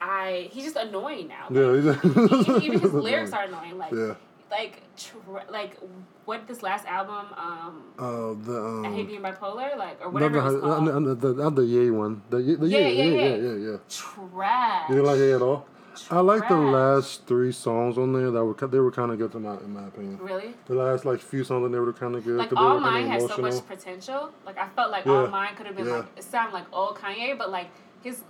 [0.00, 1.46] I he's just annoying now.
[1.50, 3.78] yeah, Like, he's even, even his lyrics are annoying.
[3.78, 4.14] Like, Yeah.
[4.50, 5.16] Like, tr-
[5.50, 5.76] like
[6.26, 10.38] what this last album, um, Uh, the um, I hate being bipolar, like, or whatever
[10.38, 10.84] it was no, called.
[10.84, 12.22] no, no, the, not the Ye one.
[12.30, 13.52] The, the Yeah, yeah, yeah, yeah, yeah, yeah.
[13.52, 13.76] yeah, yeah.
[13.88, 14.88] Trash.
[14.90, 15.66] You didn't like it at all.
[16.10, 18.30] I like the last three songs on there.
[18.30, 20.18] That were they were kind of good to my in my opinion.
[20.20, 20.52] Really?
[20.66, 22.36] The last like few songs on there were kind of good.
[22.36, 24.30] Like All Mine has so much potential.
[24.44, 25.12] Like I felt like Yeah.
[25.12, 25.98] All Mine could have been Yeah.
[25.98, 27.68] like it sounded like old Kanye, but like
[28.02, 28.22] his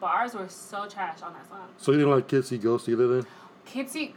[0.00, 1.66] bars were so trash on that song.
[1.76, 3.26] So you didn't like Kids See Ghosts either then?
[3.64, 4.14] Kids See,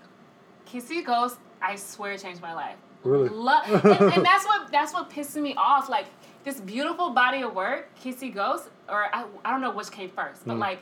[0.71, 2.75] Kids See Ghost, I swear changed my life.
[3.03, 3.27] Really?
[3.27, 5.89] And, and that's what that's what pisses me off.
[5.89, 6.05] Like
[6.43, 10.09] this beautiful body of work, Kids See Ghost, or I, I don't know which came
[10.09, 10.47] first, Mm.
[10.47, 10.79] but like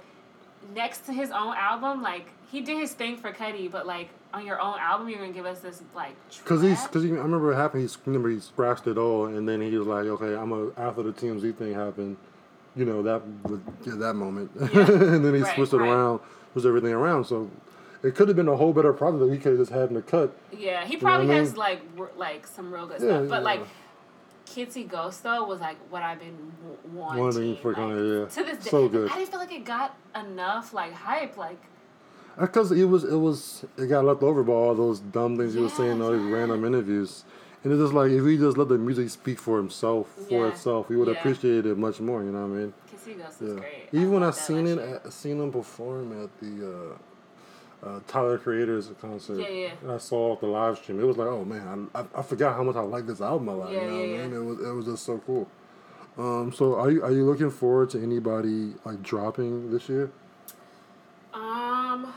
[0.75, 4.45] next to his own album, like he did his thing for Cudi, but like on
[4.45, 6.13] your own album, you're gonna give us this like
[6.45, 7.81] Cause he's, cause he, I remember what happened.
[7.81, 11.01] He's, remember he scratched it all, and then he was like, "Okay, I'm a." After
[11.01, 12.17] the TMZ thing happened,
[12.75, 14.65] you know that was yeah, that moment, Yeah.
[14.91, 15.89] and then he Right, switched it right.
[15.89, 16.19] around,
[16.51, 17.23] switched everything around.
[17.25, 17.49] So
[18.03, 19.95] it could have been a whole better product that he could have just had in
[19.95, 20.35] the cut.
[20.57, 21.59] Yeah, he probably what I has mean?
[21.59, 23.45] like r- like some real good Yeah, stuff, but yeah.
[23.45, 23.61] like
[24.45, 27.23] Kids See Ghost though was like what I've been w- wanting.
[27.23, 28.25] Wanting for like, kinda, yeah.
[28.43, 29.11] To this day, So good.
[29.11, 31.37] I didn't feel like it got enough like hype.
[31.37, 31.59] Like
[32.39, 35.59] Because it was, it was, it got left over by all those dumb things he
[35.59, 37.25] was saying in all these random interviews.
[37.63, 40.51] And it's just like if he just let the music speak for himself, for Yeah.
[40.53, 41.15] itself, he would Yeah.
[41.15, 42.23] appreciate it much more.
[42.23, 42.73] You know what I mean?
[42.89, 43.53] Kids See Ghost Yeah.
[43.55, 43.89] great.
[43.91, 45.01] Even when I seen it, year.
[45.05, 46.97] at, seen him perform at the uh,
[47.83, 49.39] uh, Tyler Creators concert.
[49.39, 49.71] Yeah, yeah.
[49.81, 50.99] And I saw the live stream.
[50.99, 53.47] It was like, oh man, I, I, I forgot how much I like this album
[53.47, 53.71] a lot.
[53.71, 54.27] Yeah, you know yeah, what I yeah.
[54.27, 54.33] mean?
[54.33, 55.47] It was it was just so cool.
[56.17, 60.11] Um, so are you are you looking forward to anybody like dropping this year?
[61.33, 62.11] Um,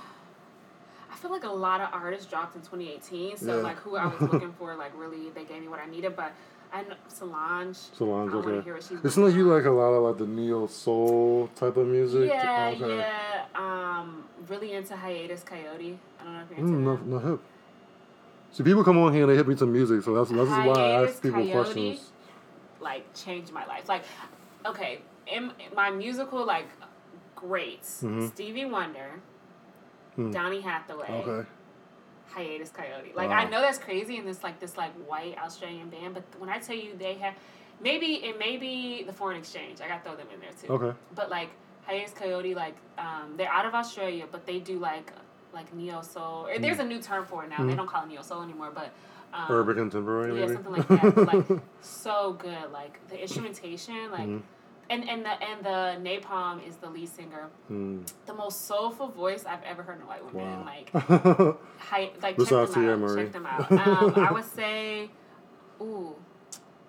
[1.10, 3.36] I feel like a lot of artists dropped in 2018.
[3.36, 3.62] So Yeah.
[3.62, 6.16] like who I was looking for, like really they gave me what I needed.
[6.16, 6.32] But
[6.72, 7.76] I know Solange.
[7.76, 8.60] Solange, I okay.
[8.64, 8.92] hear what she's.
[8.98, 12.30] It seems like you like a lot of like the neo soul type of music.
[12.30, 12.98] Yeah, okay.
[12.98, 13.44] yeah.
[13.54, 15.96] Um, really into Hiatus Kaiyote.
[16.20, 17.40] I don't know if you're into Mm, no, no hip.
[18.52, 20.80] See, people come on here and they hit me some music, so that's that's why
[20.80, 21.52] I ask people Kaiyote?
[21.52, 22.10] questions.
[22.80, 23.88] Like changed my life.
[23.88, 24.04] Like,
[24.66, 26.66] okay, in my musical like
[27.36, 28.28] greats: Mhm.
[28.28, 29.20] Stevie Wonder,
[30.16, 30.30] Hmm.
[30.30, 31.48] Donny Hathaway, Okay.
[32.34, 33.14] Hiatus Kaiyote.
[33.14, 33.36] Like Wow.
[33.36, 36.58] I know that's crazy in this like this like white Australian band, but when I
[36.58, 37.34] tell you they have
[37.80, 39.80] maybe it may be the foreign exchange.
[39.80, 40.72] I gotta throw them in there too.
[40.72, 40.96] Okay.
[41.14, 41.50] But like
[41.86, 45.12] Hiatus Kaiyote, like um, they're out of Australia, but they do like
[45.52, 46.46] like neo soul.
[46.48, 47.58] Or There's a new term for it now.
[47.58, 47.76] They Mhm.
[47.76, 48.90] don't call it neo soul anymore, but
[49.34, 50.54] um, Urban contemporary, Yeah, maybe?
[50.54, 51.14] something like that.
[51.14, 52.70] But like so good.
[52.72, 54.28] Like the instrumentation, like.
[54.28, 54.42] Mhm.
[54.92, 57.48] And, and the and the Nai Palm is the lead singer.
[57.70, 58.06] Mm.
[58.26, 60.60] The most soulful voice I've ever heard in a white woman.
[60.60, 60.64] Wow.
[60.66, 60.90] Like
[61.78, 63.16] Hi, like check them out.
[63.16, 63.72] Check them out.
[63.72, 65.10] Um, I would say,
[65.80, 66.14] ooh,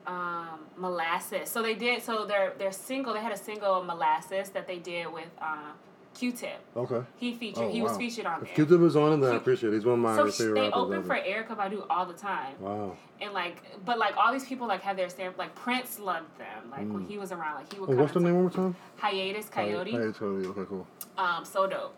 [0.06, 1.50] um, molasses.
[1.50, 2.02] So they did.
[2.02, 3.14] So their their single.
[3.14, 5.72] They had a single molasses that they did with uh,
[6.14, 6.60] Q-Tip.
[6.78, 7.02] Okay.
[7.18, 7.64] He featured.
[7.64, 8.66] Oh, he was featured on If there.
[8.66, 9.76] Q-Tip is on it, then I appreciate it.
[9.78, 11.08] He's one of my So favorite sh- they open ever.
[11.08, 12.56] for Erykah Badu all the time.
[12.60, 12.96] Wow.
[13.22, 15.38] And like, but like all these people like have their stamp.
[15.38, 16.70] Like Prince loved them.
[16.72, 17.10] Like when Mm.
[17.10, 18.02] he was around, like he would Oh, come.
[18.02, 18.76] what's the name one more time?
[18.98, 19.92] Hiatus Kaiyote.
[19.92, 20.46] Hiatus Kaiyote.
[20.48, 20.88] Okay, cool.
[21.18, 21.96] Um, so dope.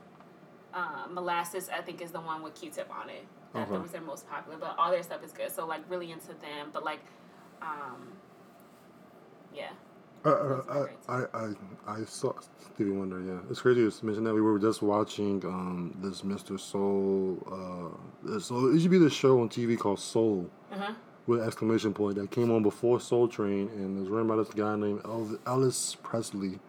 [0.73, 3.25] Um, Molasses, I think, is the one with Q-Tip on it.
[3.53, 3.77] That Okay.
[3.81, 5.49] was their most popular, but all their stuff is good.
[5.51, 6.99] So like really into them, but like,
[7.61, 8.11] um,
[9.53, 9.69] yeah.
[10.25, 11.53] Uh, uh, I, I, I,
[11.99, 12.33] I saw
[12.73, 13.21] Stevie Wonder.
[13.21, 14.33] Yeah, it's crazy you mentioned that.
[14.33, 16.59] We were just watching um, this Mr.
[16.59, 17.37] Soul.
[18.25, 20.93] Uh, so it should be this show on TV called Soul Uh-huh.
[21.27, 24.49] with exclamation point that came on before Soul Train and it was run by this
[24.49, 26.59] guy named Elvis, Ellis Presley.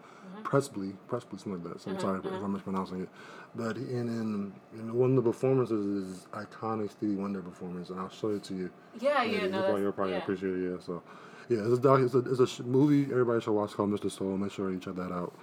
[0.43, 1.81] Presley, Presley, something like that.
[1.81, 2.25] So I'm Mhm, sorry if.
[2.25, 3.09] I'm mispronouncing it.
[3.55, 8.07] But in, in, in one of the performances is iconic Stevie Wonder performance, and I'll
[8.09, 8.69] show it to you.
[8.99, 10.19] Yeah, yeah, You'll probably, you'll probably yeah.
[10.19, 10.71] appreciate it.
[10.71, 11.01] Yeah, so
[11.49, 14.11] yeah, it's a doc, it's a, it's a sh- movie everybody should watch called Mr.
[14.11, 14.37] Soul.
[14.37, 15.33] Make sure you check that out.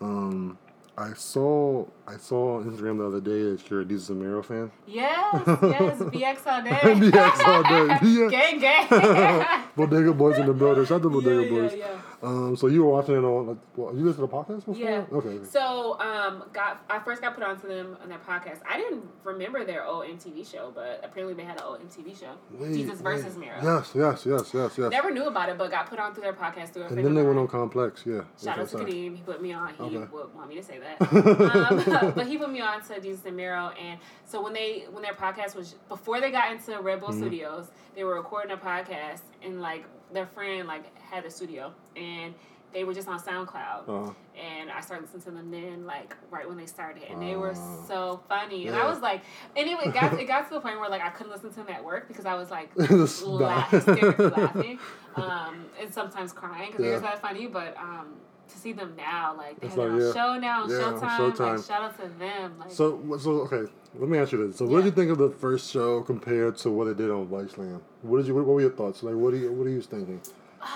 [0.00, 0.58] Um,
[0.98, 4.70] I saw I saw on Instagram the other day that you're a Desus and fan.
[4.86, 6.70] Yes, yes, BX all day.
[6.70, 7.98] BX all day.
[8.06, 8.28] Yeah.
[8.30, 9.64] Gang, gang.
[9.76, 10.84] Bodega Boys in the building.
[10.86, 11.74] Shout out to Bodega yeah, Boys.
[11.76, 11.86] yeah.
[12.22, 14.76] Um, so you were watching it on like well, you listen to the podcast before?
[14.76, 15.04] Yeah.
[15.12, 15.28] Okay.
[15.28, 15.44] okay.
[15.44, 18.60] So, um, got I first got put onto them on their podcast.
[18.68, 22.32] I didn't remember their old MTV show, but apparently they had an old MTV show,
[22.52, 23.02] Wait, Desus wait.
[23.02, 23.58] versus Mero.
[23.62, 24.90] Yes, yes, yes, yes, yes.
[24.90, 27.14] Never knew about it, but got put on through their podcast through a and then
[27.14, 28.04] they went on Complex.
[28.06, 28.22] Yeah.
[28.42, 29.16] Shout out to Kadeem.
[29.16, 29.74] He put me on.
[29.74, 29.96] He Okay.
[29.98, 31.00] would want me to say that.
[32.02, 33.70] um, but he put me on to Desus and Mero.
[33.80, 37.18] And so when they when their podcast was before they got into Red Bull Mhm.
[37.18, 42.34] Studios, they were recording a podcast and like their friend like had a studio and
[42.72, 43.88] they were just on SoundCloud.
[43.88, 44.12] Uh-huh.
[44.36, 47.54] And I started listening to them then, like right when they started, and they were
[47.86, 48.66] so funny.
[48.66, 49.22] And I was like,
[49.54, 51.68] anyway, it got it got to the point where like I couldn't listen to them
[51.70, 53.60] at work because I was like Just la- die.
[53.70, 54.78] hysterically laughing,
[55.14, 56.94] um, and sometimes crying because they Yeah.
[56.96, 57.46] were that funny.
[57.46, 58.08] But um,
[58.48, 60.12] to see them now, like they It's have like, yeah.
[60.12, 61.32] show now on Yeah, on Showtime.
[61.32, 61.56] Showtime.
[61.56, 62.58] Like shout out to them.
[62.58, 63.70] Like So, so okay.
[63.98, 64.58] Let me ask you this.
[64.58, 67.26] So, what did you think of the first show compared to what they did on
[67.28, 67.80] Viceland?
[68.02, 68.34] What did you?
[68.34, 69.02] What were your thoughts?
[69.02, 69.52] Like, what do you?
[69.52, 70.20] What are you thinking?
[70.60, 70.68] Um,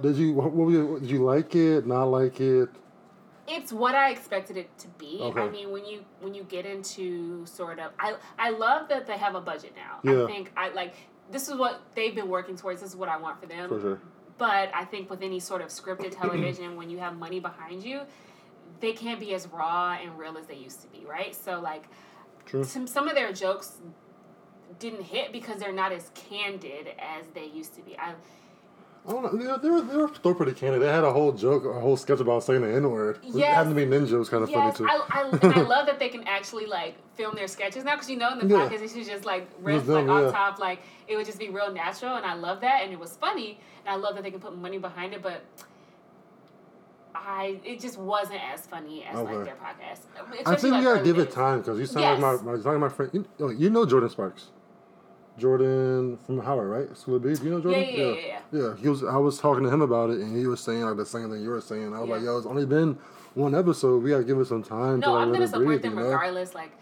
[0.00, 0.32] Did you?
[0.34, 1.00] What, what were you?
[1.00, 1.86] Did you like it?
[1.86, 2.68] Not like it?
[3.50, 5.18] it's what I expected it to be.
[5.20, 5.40] Okay.
[5.40, 9.18] I mean, when you when you get into sort of, I I love that they
[9.18, 9.98] have a budget now.
[10.10, 10.24] Yeah.
[10.24, 10.94] I think I like
[11.30, 12.80] this is what they've been working towards.
[12.80, 13.68] This is what I want for them.
[13.68, 14.00] For sure.
[14.40, 18.00] But I think with any sort of scripted television, when you have money behind you,
[18.80, 21.34] they can't be as raw and real as they used to be, right?
[21.36, 21.84] So like,
[22.46, 22.64] True.
[22.64, 23.76] some some of their jokes
[24.78, 27.98] didn't hit because they're not as candid as they used to be.
[27.98, 28.14] I
[29.08, 29.30] I don't know.
[29.36, 30.82] They were, they were, they were still pretty candid.
[30.82, 33.18] They had a whole joke, a whole sketch about saying the N word.
[33.24, 33.54] It Yes.
[33.54, 34.18] happened to be ninja.
[34.18, 34.94] was kind of yes, funny too.
[35.10, 38.10] I, I, and I love that they can actually like film their sketches now because
[38.10, 38.68] you know in the Yeah.
[38.68, 40.30] podcast it's just like riff them, like on yeah.
[40.30, 43.16] top like it would just be real natural and I love that and it was
[43.16, 45.42] funny and I love that they can put money behind it but
[47.14, 49.34] I it just wasn't as funny as Okay.
[49.36, 50.00] like their podcast.
[50.16, 52.22] I Especially, think like, you gotta early give it time because you sound Yes.
[52.22, 53.26] like my, my, like my friend.
[53.38, 54.50] You, you know Jordan Sparks.
[55.38, 56.96] Jordan from Howard, right?
[56.96, 57.34] School of B.
[57.34, 57.82] Do you know Jordan?
[57.82, 58.14] Yeah, yeah,
[58.52, 58.76] yeah, yeah.
[58.76, 59.04] He was.
[59.04, 61.42] I was talking to him about it, and he was saying like the same thing
[61.42, 61.94] you were saying.
[61.94, 62.98] I was like, "Yo, it's only been
[63.34, 64.02] one episode.
[64.02, 66.00] We gotta give it some time to No, like, I'm gonna support breathe." them you
[66.00, 66.10] know?
[66.10, 66.54] regardless.
[66.54, 66.72] Like,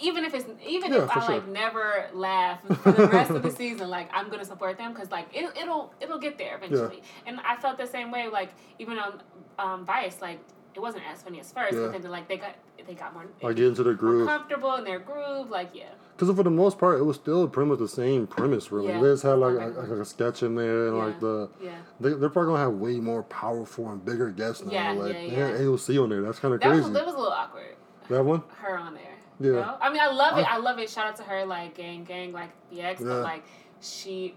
[0.00, 1.34] even if it's even Yeah, if I sure.
[1.36, 5.10] like never laugh for the rest of the season, like I'm gonna support them because
[5.10, 7.02] like it, it'll it'll get there eventually.
[7.26, 8.28] And I felt the same way.
[8.28, 9.22] Like even on
[9.58, 10.40] um, Vice, like
[10.74, 11.88] it wasn't as funny as first, Yeah.
[11.92, 12.54] but then like they got
[12.86, 14.26] they got more Like get into the more groove.
[14.28, 15.50] comfortable in their groove.
[15.50, 18.72] Like yeah, Because for the most part, it was still pretty much the same premise.
[18.72, 19.00] Really, Yeah.
[19.00, 19.66] they just had like, Okay.
[19.66, 21.04] like, like a sketch in there, and Yeah.
[21.04, 21.76] like the yeah.
[22.00, 24.72] they, they're probably gonna have way more powerful and bigger guests now.
[24.72, 25.46] Yeah, like yeah, they yeah.
[25.48, 26.22] had AOC on there.
[26.22, 26.82] That's kind of That crazy.
[26.84, 27.76] was that was a little awkward.
[28.08, 28.42] that one.
[28.58, 29.02] Her on there.
[29.40, 29.46] Yeah.
[29.46, 29.76] You know?
[29.80, 30.42] I mean, I love it.
[30.52, 30.88] I- love it.
[30.90, 33.06] Shout out to her, like gang, gang, like BX, Yeah.
[33.06, 33.44] but like
[33.80, 34.34] she,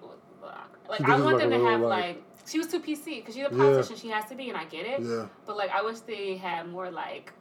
[0.88, 2.24] like She I want like them a to have like.
[2.46, 3.58] She was too PC because she's a Yeah.
[3.58, 3.96] politician.
[3.96, 5.02] She has to be, and I get it.
[5.02, 5.26] Yeah.
[5.46, 7.34] But like, I wish they had more like.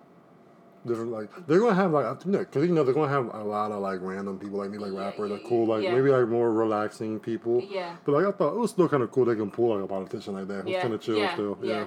[0.87, 3.81] different like they're gonna have like because you know they're gonna have a lot of
[3.81, 5.95] like random people like me like Yeah, rappers yeah, that cool like yeah.
[5.95, 7.97] maybe like more relaxing people Yeah.
[8.05, 9.87] but like I thought it was still kind of cool they can pull like a
[9.89, 11.73] politician like that who's Yeah, kind of chill yeah, still yeah.
[11.73, 11.87] yeah.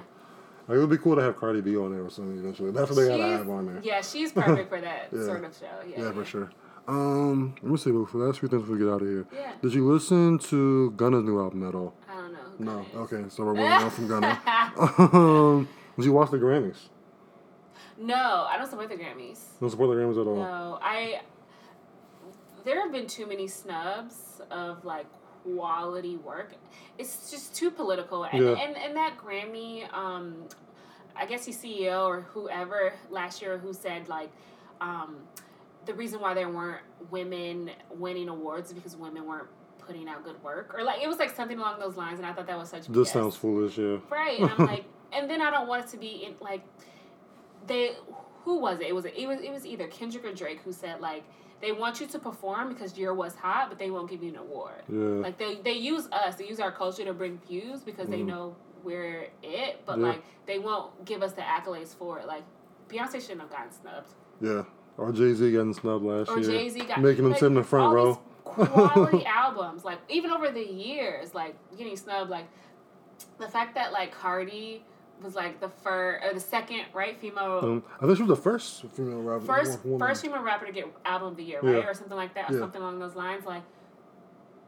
[0.66, 2.90] like it would be cool to have Cardi B on there or something eventually that's
[2.90, 5.24] what they gotta have on there Yeah, she's perfect for that Yeah.
[5.24, 5.66] sort of show.
[5.88, 6.02] Yeah.
[6.02, 6.50] yeah, for sure
[6.88, 9.06] um let me see but for the last few things before we get out of
[9.06, 9.52] here Yeah.
[9.62, 12.38] did you listen to Gunna's new album at all I don't know.
[12.38, 14.40] who no okay so we're moving on from Gunna
[14.78, 16.76] um did you watch the Grammys
[17.98, 19.40] No, I don't support the Grammys.
[19.60, 21.20] don't support the Grammys at all No, I.
[22.64, 25.06] There have been too many snubs of like
[25.42, 26.52] quality work.
[26.98, 28.50] It's just too political, and Yeah.
[28.62, 30.44] and, and that Grammy, um,
[31.16, 34.30] I guess he's CEO or whoever last year who said like,
[34.80, 35.16] um,
[35.86, 39.48] the reason why there weren't women winning awards is because women weren't
[39.88, 42.32] putting out good work, or like it was like something along those lines, and I
[42.32, 42.86] thought that was such.
[42.86, 43.12] this BS.
[43.12, 46.24] sounds foolish yeah Right, and I'm like, and then I don't want it to be
[46.26, 46.62] in like,
[47.66, 47.92] they,
[48.44, 48.86] who was it?
[48.88, 51.24] It was it was it was either Kendrick or Drake who said like
[51.60, 54.36] they want you to perform because you're what's hot, but they won't give you an
[54.36, 54.82] award.
[54.88, 58.22] yeah Like they they use us, they use our culture to bring views because they
[58.22, 60.02] know we're it, but Mm.
[60.02, 60.08] Yeah.
[60.10, 62.26] like they won't give us the accolades for it.
[62.26, 62.44] Like
[62.88, 64.10] Beyonce shouldn't have gotten snubbed,
[64.40, 64.62] Yeah.
[64.96, 66.50] Or Jay Z getting snubbed last or year.
[66.50, 68.20] Jay Z got Making him like, sit in the front row.
[68.48, 72.46] Quality albums, like even over the years, like getting snubbed, like
[73.38, 74.84] the fact that like Cardi
[75.22, 78.42] was like the first or the second right female Um, I think she was the
[78.42, 79.44] first female rapper.
[79.46, 79.98] first woman.
[80.08, 81.88] first female rapper to get album of the year, right, Yeah.
[81.88, 82.60] or something like that, or Yeah.
[82.60, 83.44] something along those lines.
[83.44, 83.62] Like,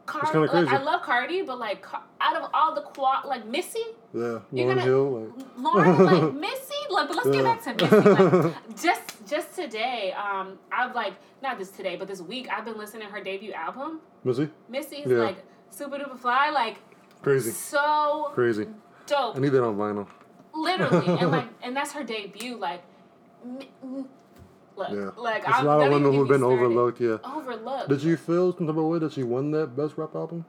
[0.06, 3.78] Cardi, like I love Cardi, but like Car- out of all the qual, like Missy,
[4.12, 4.20] Yeah.
[4.50, 5.30] You're Lauryn gonna- Hill.
[5.56, 5.56] Like,
[5.86, 7.32] Lauryn, like Missy, like, but let's Yeah.
[7.34, 8.10] get back to Missy.
[8.10, 12.76] Like, just just today, um, I've like not just today, but this week, I've been
[12.76, 14.00] listening to her debut album.
[14.24, 14.50] Missy?
[14.68, 15.18] Missy's Yeah.
[15.18, 16.76] like Supa Dupa Fly, like
[17.22, 17.50] Crazy.
[17.52, 18.66] so Crazy.
[19.06, 19.36] dope.
[19.36, 20.06] I need that on vinyl.
[20.52, 22.82] literally and like and that's her debut like
[23.44, 24.08] m- m-
[24.76, 25.10] look Yeah.
[25.16, 26.56] like There's I'm, a lot of women who've been started.
[26.64, 27.18] overlooked, yeah.
[27.24, 30.44] overlooked Did you feel some type of way that she won that best rap album?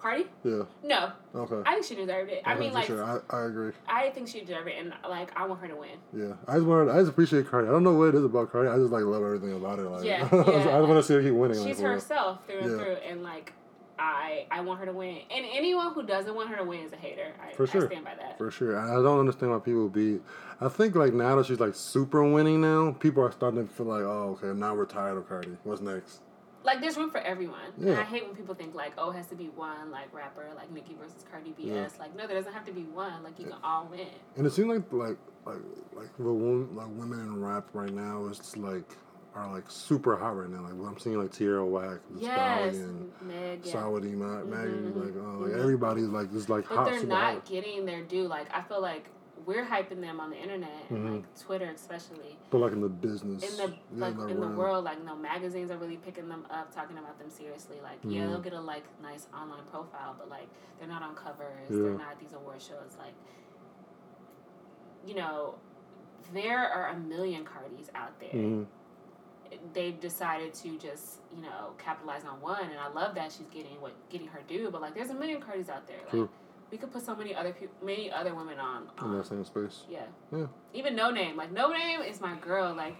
[0.00, 0.62] Cardi Yeah.
[0.82, 1.62] no Okay.
[1.68, 3.04] I think she deserved it I Okay, mean like sure.
[3.04, 3.72] I, I agree.
[3.88, 6.34] I think she deserved it and like I want her to win Yeah.
[6.48, 7.68] I just wanted I just appreciate Cardi.
[7.68, 8.68] I don't know what it is about Cardi.
[8.68, 9.88] I just like love everything about her.
[9.88, 10.80] Like Yeah, I just, yeah.
[10.80, 11.62] want to see her keep winning.
[11.64, 11.92] she's real.
[11.92, 12.76] herself through and Yeah.
[12.78, 13.52] through and like
[13.98, 16.92] I I want her to win and anyone who doesn't want her to win is
[16.94, 17.82] a hater I, For sure.
[17.84, 18.78] I stand by that For sure.
[18.78, 20.20] I I don't understand why people be.
[20.62, 23.86] I think like now that she's like super winning now, people are starting to feel
[23.86, 25.56] like, oh, okay, now we're tired of Cardi.
[25.64, 26.20] What's next?
[26.62, 27.60] Like there's room for everyone.
[27.78, 28.00] And Yeah.
[28.00, 30.70] I hate when people think like, oh, it has to be one like rapper like
[30.70, 31.64] Nicki versus Cardi B.
[31.64, 31.88] Yeah.
[31.98, 33.22] Like no, there doesn't have to be one.
[33.22, 34.06] Like you can all win.
[34.36, 35.56] And it seems like like like
[35.94, 38.84] like the women like women in rap right now is just like
[39.34, 40.60] are like super hot right now.
[40.62, 43.60] Like I'm seeing like Tierra Whack, the Yes, Stallion, Meg.
[43.64, 43.72] Yeah.
[43.74, 45.60] Saweetie, Ma- Maggie, Mhm, like uh, like mhm.
[45.60, 47.46] everybody's like just like But hot, they're super not hot.
[47.46, 48.26] getting their due.
[48.26, 49.08] Like I feel like
[49.46, 51.14] we're hyping them on the internet and Mhm.
[51.16, 52.38] like Twitter especially.
[52.50, 55.70] But like in the business, In the yeah, like in the world, like no magazines
[55.70, 57.80] are really picking them up, talking about them seriously.
[57.82, 58.28] Like yeah, Mhm.
[58.30, 61.70] they'll get a like nice online profile, but like they're not on covers.
[61.70, 61.76] Yeah.
[61.82, 62.96] They're not at these award shows.
[62.98, 63.14] Like
[65.04, 65.54] you know,
[66.32, 68.30] there are a million Cardis out there.
[68.30, 68.66] Mhm.
[69.72, 73.80] They've decided to just you know capitalize on one, and I love that she's getting
[73.80, 74.70] what getting her due.
[74.70, 75.98] But like, there's a million Cardis out there.
[76.02, 76.28] Like True.
[76.70, 78.88] We could put so many other people, many other women on.
[79.02, 79.82] in that same space.
[79.90, 80.02] yeah.
[80.32, 80.46] Yeah.
[80.72, 81.36] Even Noname.
[81.36, 82.74] Like Noname is my girl.
[82.74, 82.94] Like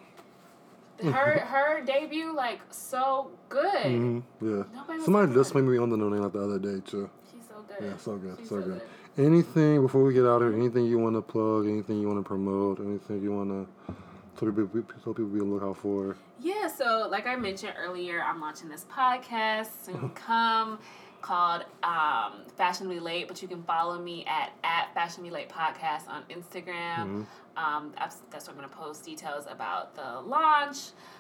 [1.02, 3.84] her her debut like so good.
[3.84, 4.64] hmm Yeah.
[4.74, 7.08] Nobody Somebody so just made me on the Noname like the other day too.
[7.30, 7.76] She's so good.
[7.86, 8.82] Yeah, so good, She's so good.
[9.18, 10.60] Anything before we get out of here?
[10.60, 11.66] Anything you want to plug?
[11.66, 12.80] Anything you want to promote?
[12.80, 13.94] Anything you want to
[14.38, 16.16] tell people, tell people be on the lookout for?
[16.40, 20.78] Yeah, so like I mentioned earlier, I'm launching this podcast soon come.
[21.20, 26.22] Called um, Fashionably Late, but you can follow me at at Fashionably Late Podcast on
[26.30, 27.26] Instagram.
[27.56, 30.78] Um, that's, that's where I'm gonna post details about the launch.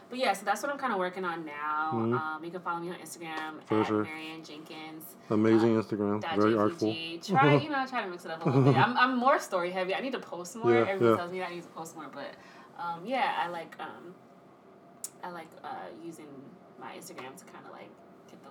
[0.08, 1.90] But yeah, so that's what I'm kind of working on now.
[1.92, 4.04] Um, you can follow me on Instagram For at sure.
[4.04, 5.04] Marion Jenkins.
[5.28, 6.58] Amazing Instagram, very JPG.
[6.58, 6.96] artful.
[7.22, 8.76] Try, you know, try to mix it up a little bit.
[8.76, 9.94] I'm, I'm more story heavy.
[9.94, 10.72] I need to post more.
[10.72, 11.16] Yeah, Everybody yeah.
[11.16, 12.34] tells me I need to post more, but
[12.78, 14.14] um, yeah, I like um,
[15.22, 15.68] I like uh,
[16.04, 16.26] using
[16.80, 17.90] my Instagram to kind of like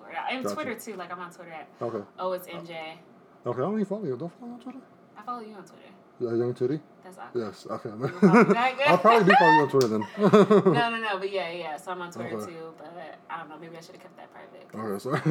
[0.10, 0.56] get the word out, and Gotcha.
[0.56, 0.96] Twitter too.
[0.96, 2.06] Like I'm on Twitter at Okay.
[2.20, 2.98] oh it's MJ.
[3.46, 4.18] Okay, I don't even follow you.
[4.18, 4.80] Don't follow me on Twitter?
[5.18, 5.84] I follow you on Twitter.
[6.22, 6.82] Yeah, Young Titty?
[7.04, 7.46] That's awkward.
[7.46, 7.90] Yes, okay.
[7.90, 8.80] follow me back?
[8.88, 10.08] I'll probably do follow you on Twitter then.
[10.74, 11.78] No, no, no, but yeah, yeah.
[11.78, 12.52] So I'm on Twitter Okay.
[12.52, 13.58] too, but I don't know.
[13.58, 14.68] Maybe I should have kept that private.
[14.76, 15.22] Okay, sorry.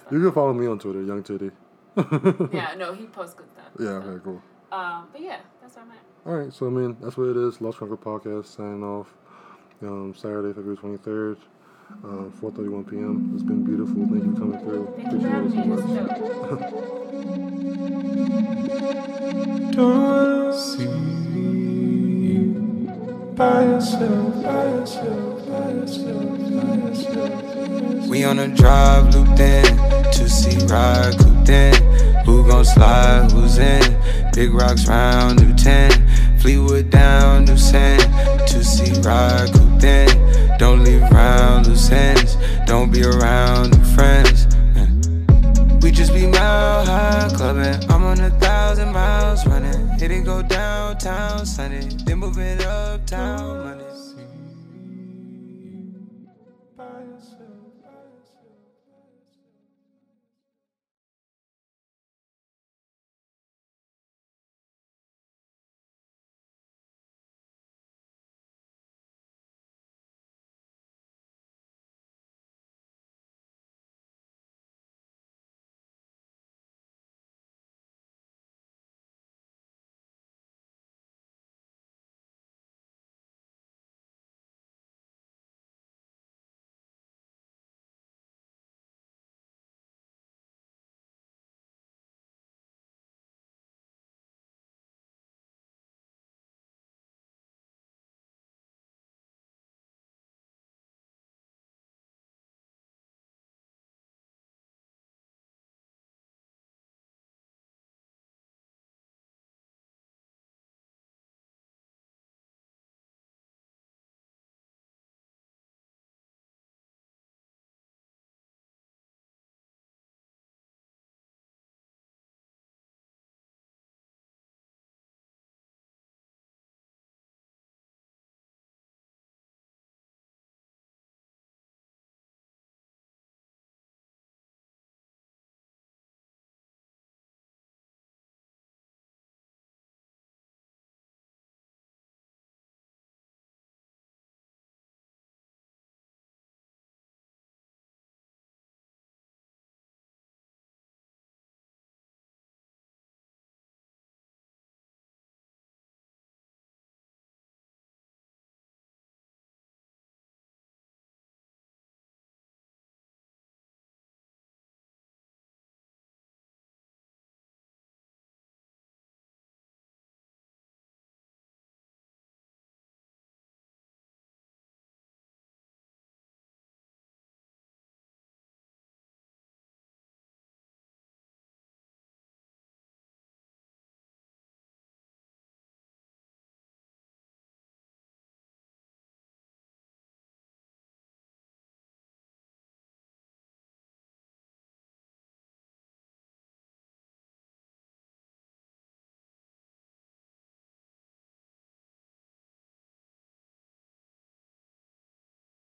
[0.10, 1.50] you can follow me on Twitter, Young Titty.
[2.52, 3.66] Yeah, no, he posts good stuff.
[3.78, 4.08] Yeah, so.
[4.08, 4.42] okay, cool.
[4.72, 5.98] Um, but yeah, that's where I'm at.
[6.26, 7.60] All right, so I mean, that's what it is.
[7.60, 9.14] Lost Chronicles Podcast signing off.
[9.82, 11.36] Um, Saturday, February 23rd,
[12.02, 13.32] um, 4.31 p.m.
[13.34, 14.06] It's been beautiful.
[14.06, 14.94] Thank you for coming through.
[14.96, 15.52] Thank you for having.
[15.58, 16.60] Appreciate it so much.
[16.60, 16.94] dope.
[19.74, 22.42] Don't see you
[23.34, 28.08] by yourself, by yourself, by yourself, by yourself.
[28.08, 29.64] We on a drive looped in,
[30.12, 31.74] to see ride cooped in.
[32.24, 34.00] Who gon' slide, who's in?
[34.34, 36.38] Big rocks round, new 10.
[36.38, 38.02] Fleetwood down, new sand.
[38.48, 40.43] To see ride cooped in.
[40.58, 42.36] Don't leave around loose ends.
[42.66, 44.46] Don't be around new friends.
[45.82, 47.90] We just be mile high clubbing.
[47.90, 49.88] I'm on a thousand miles running.
[49.98, 51.88] Hit it go downtown Sunday.
[52.04, 53.83] Then moving uptown Monday.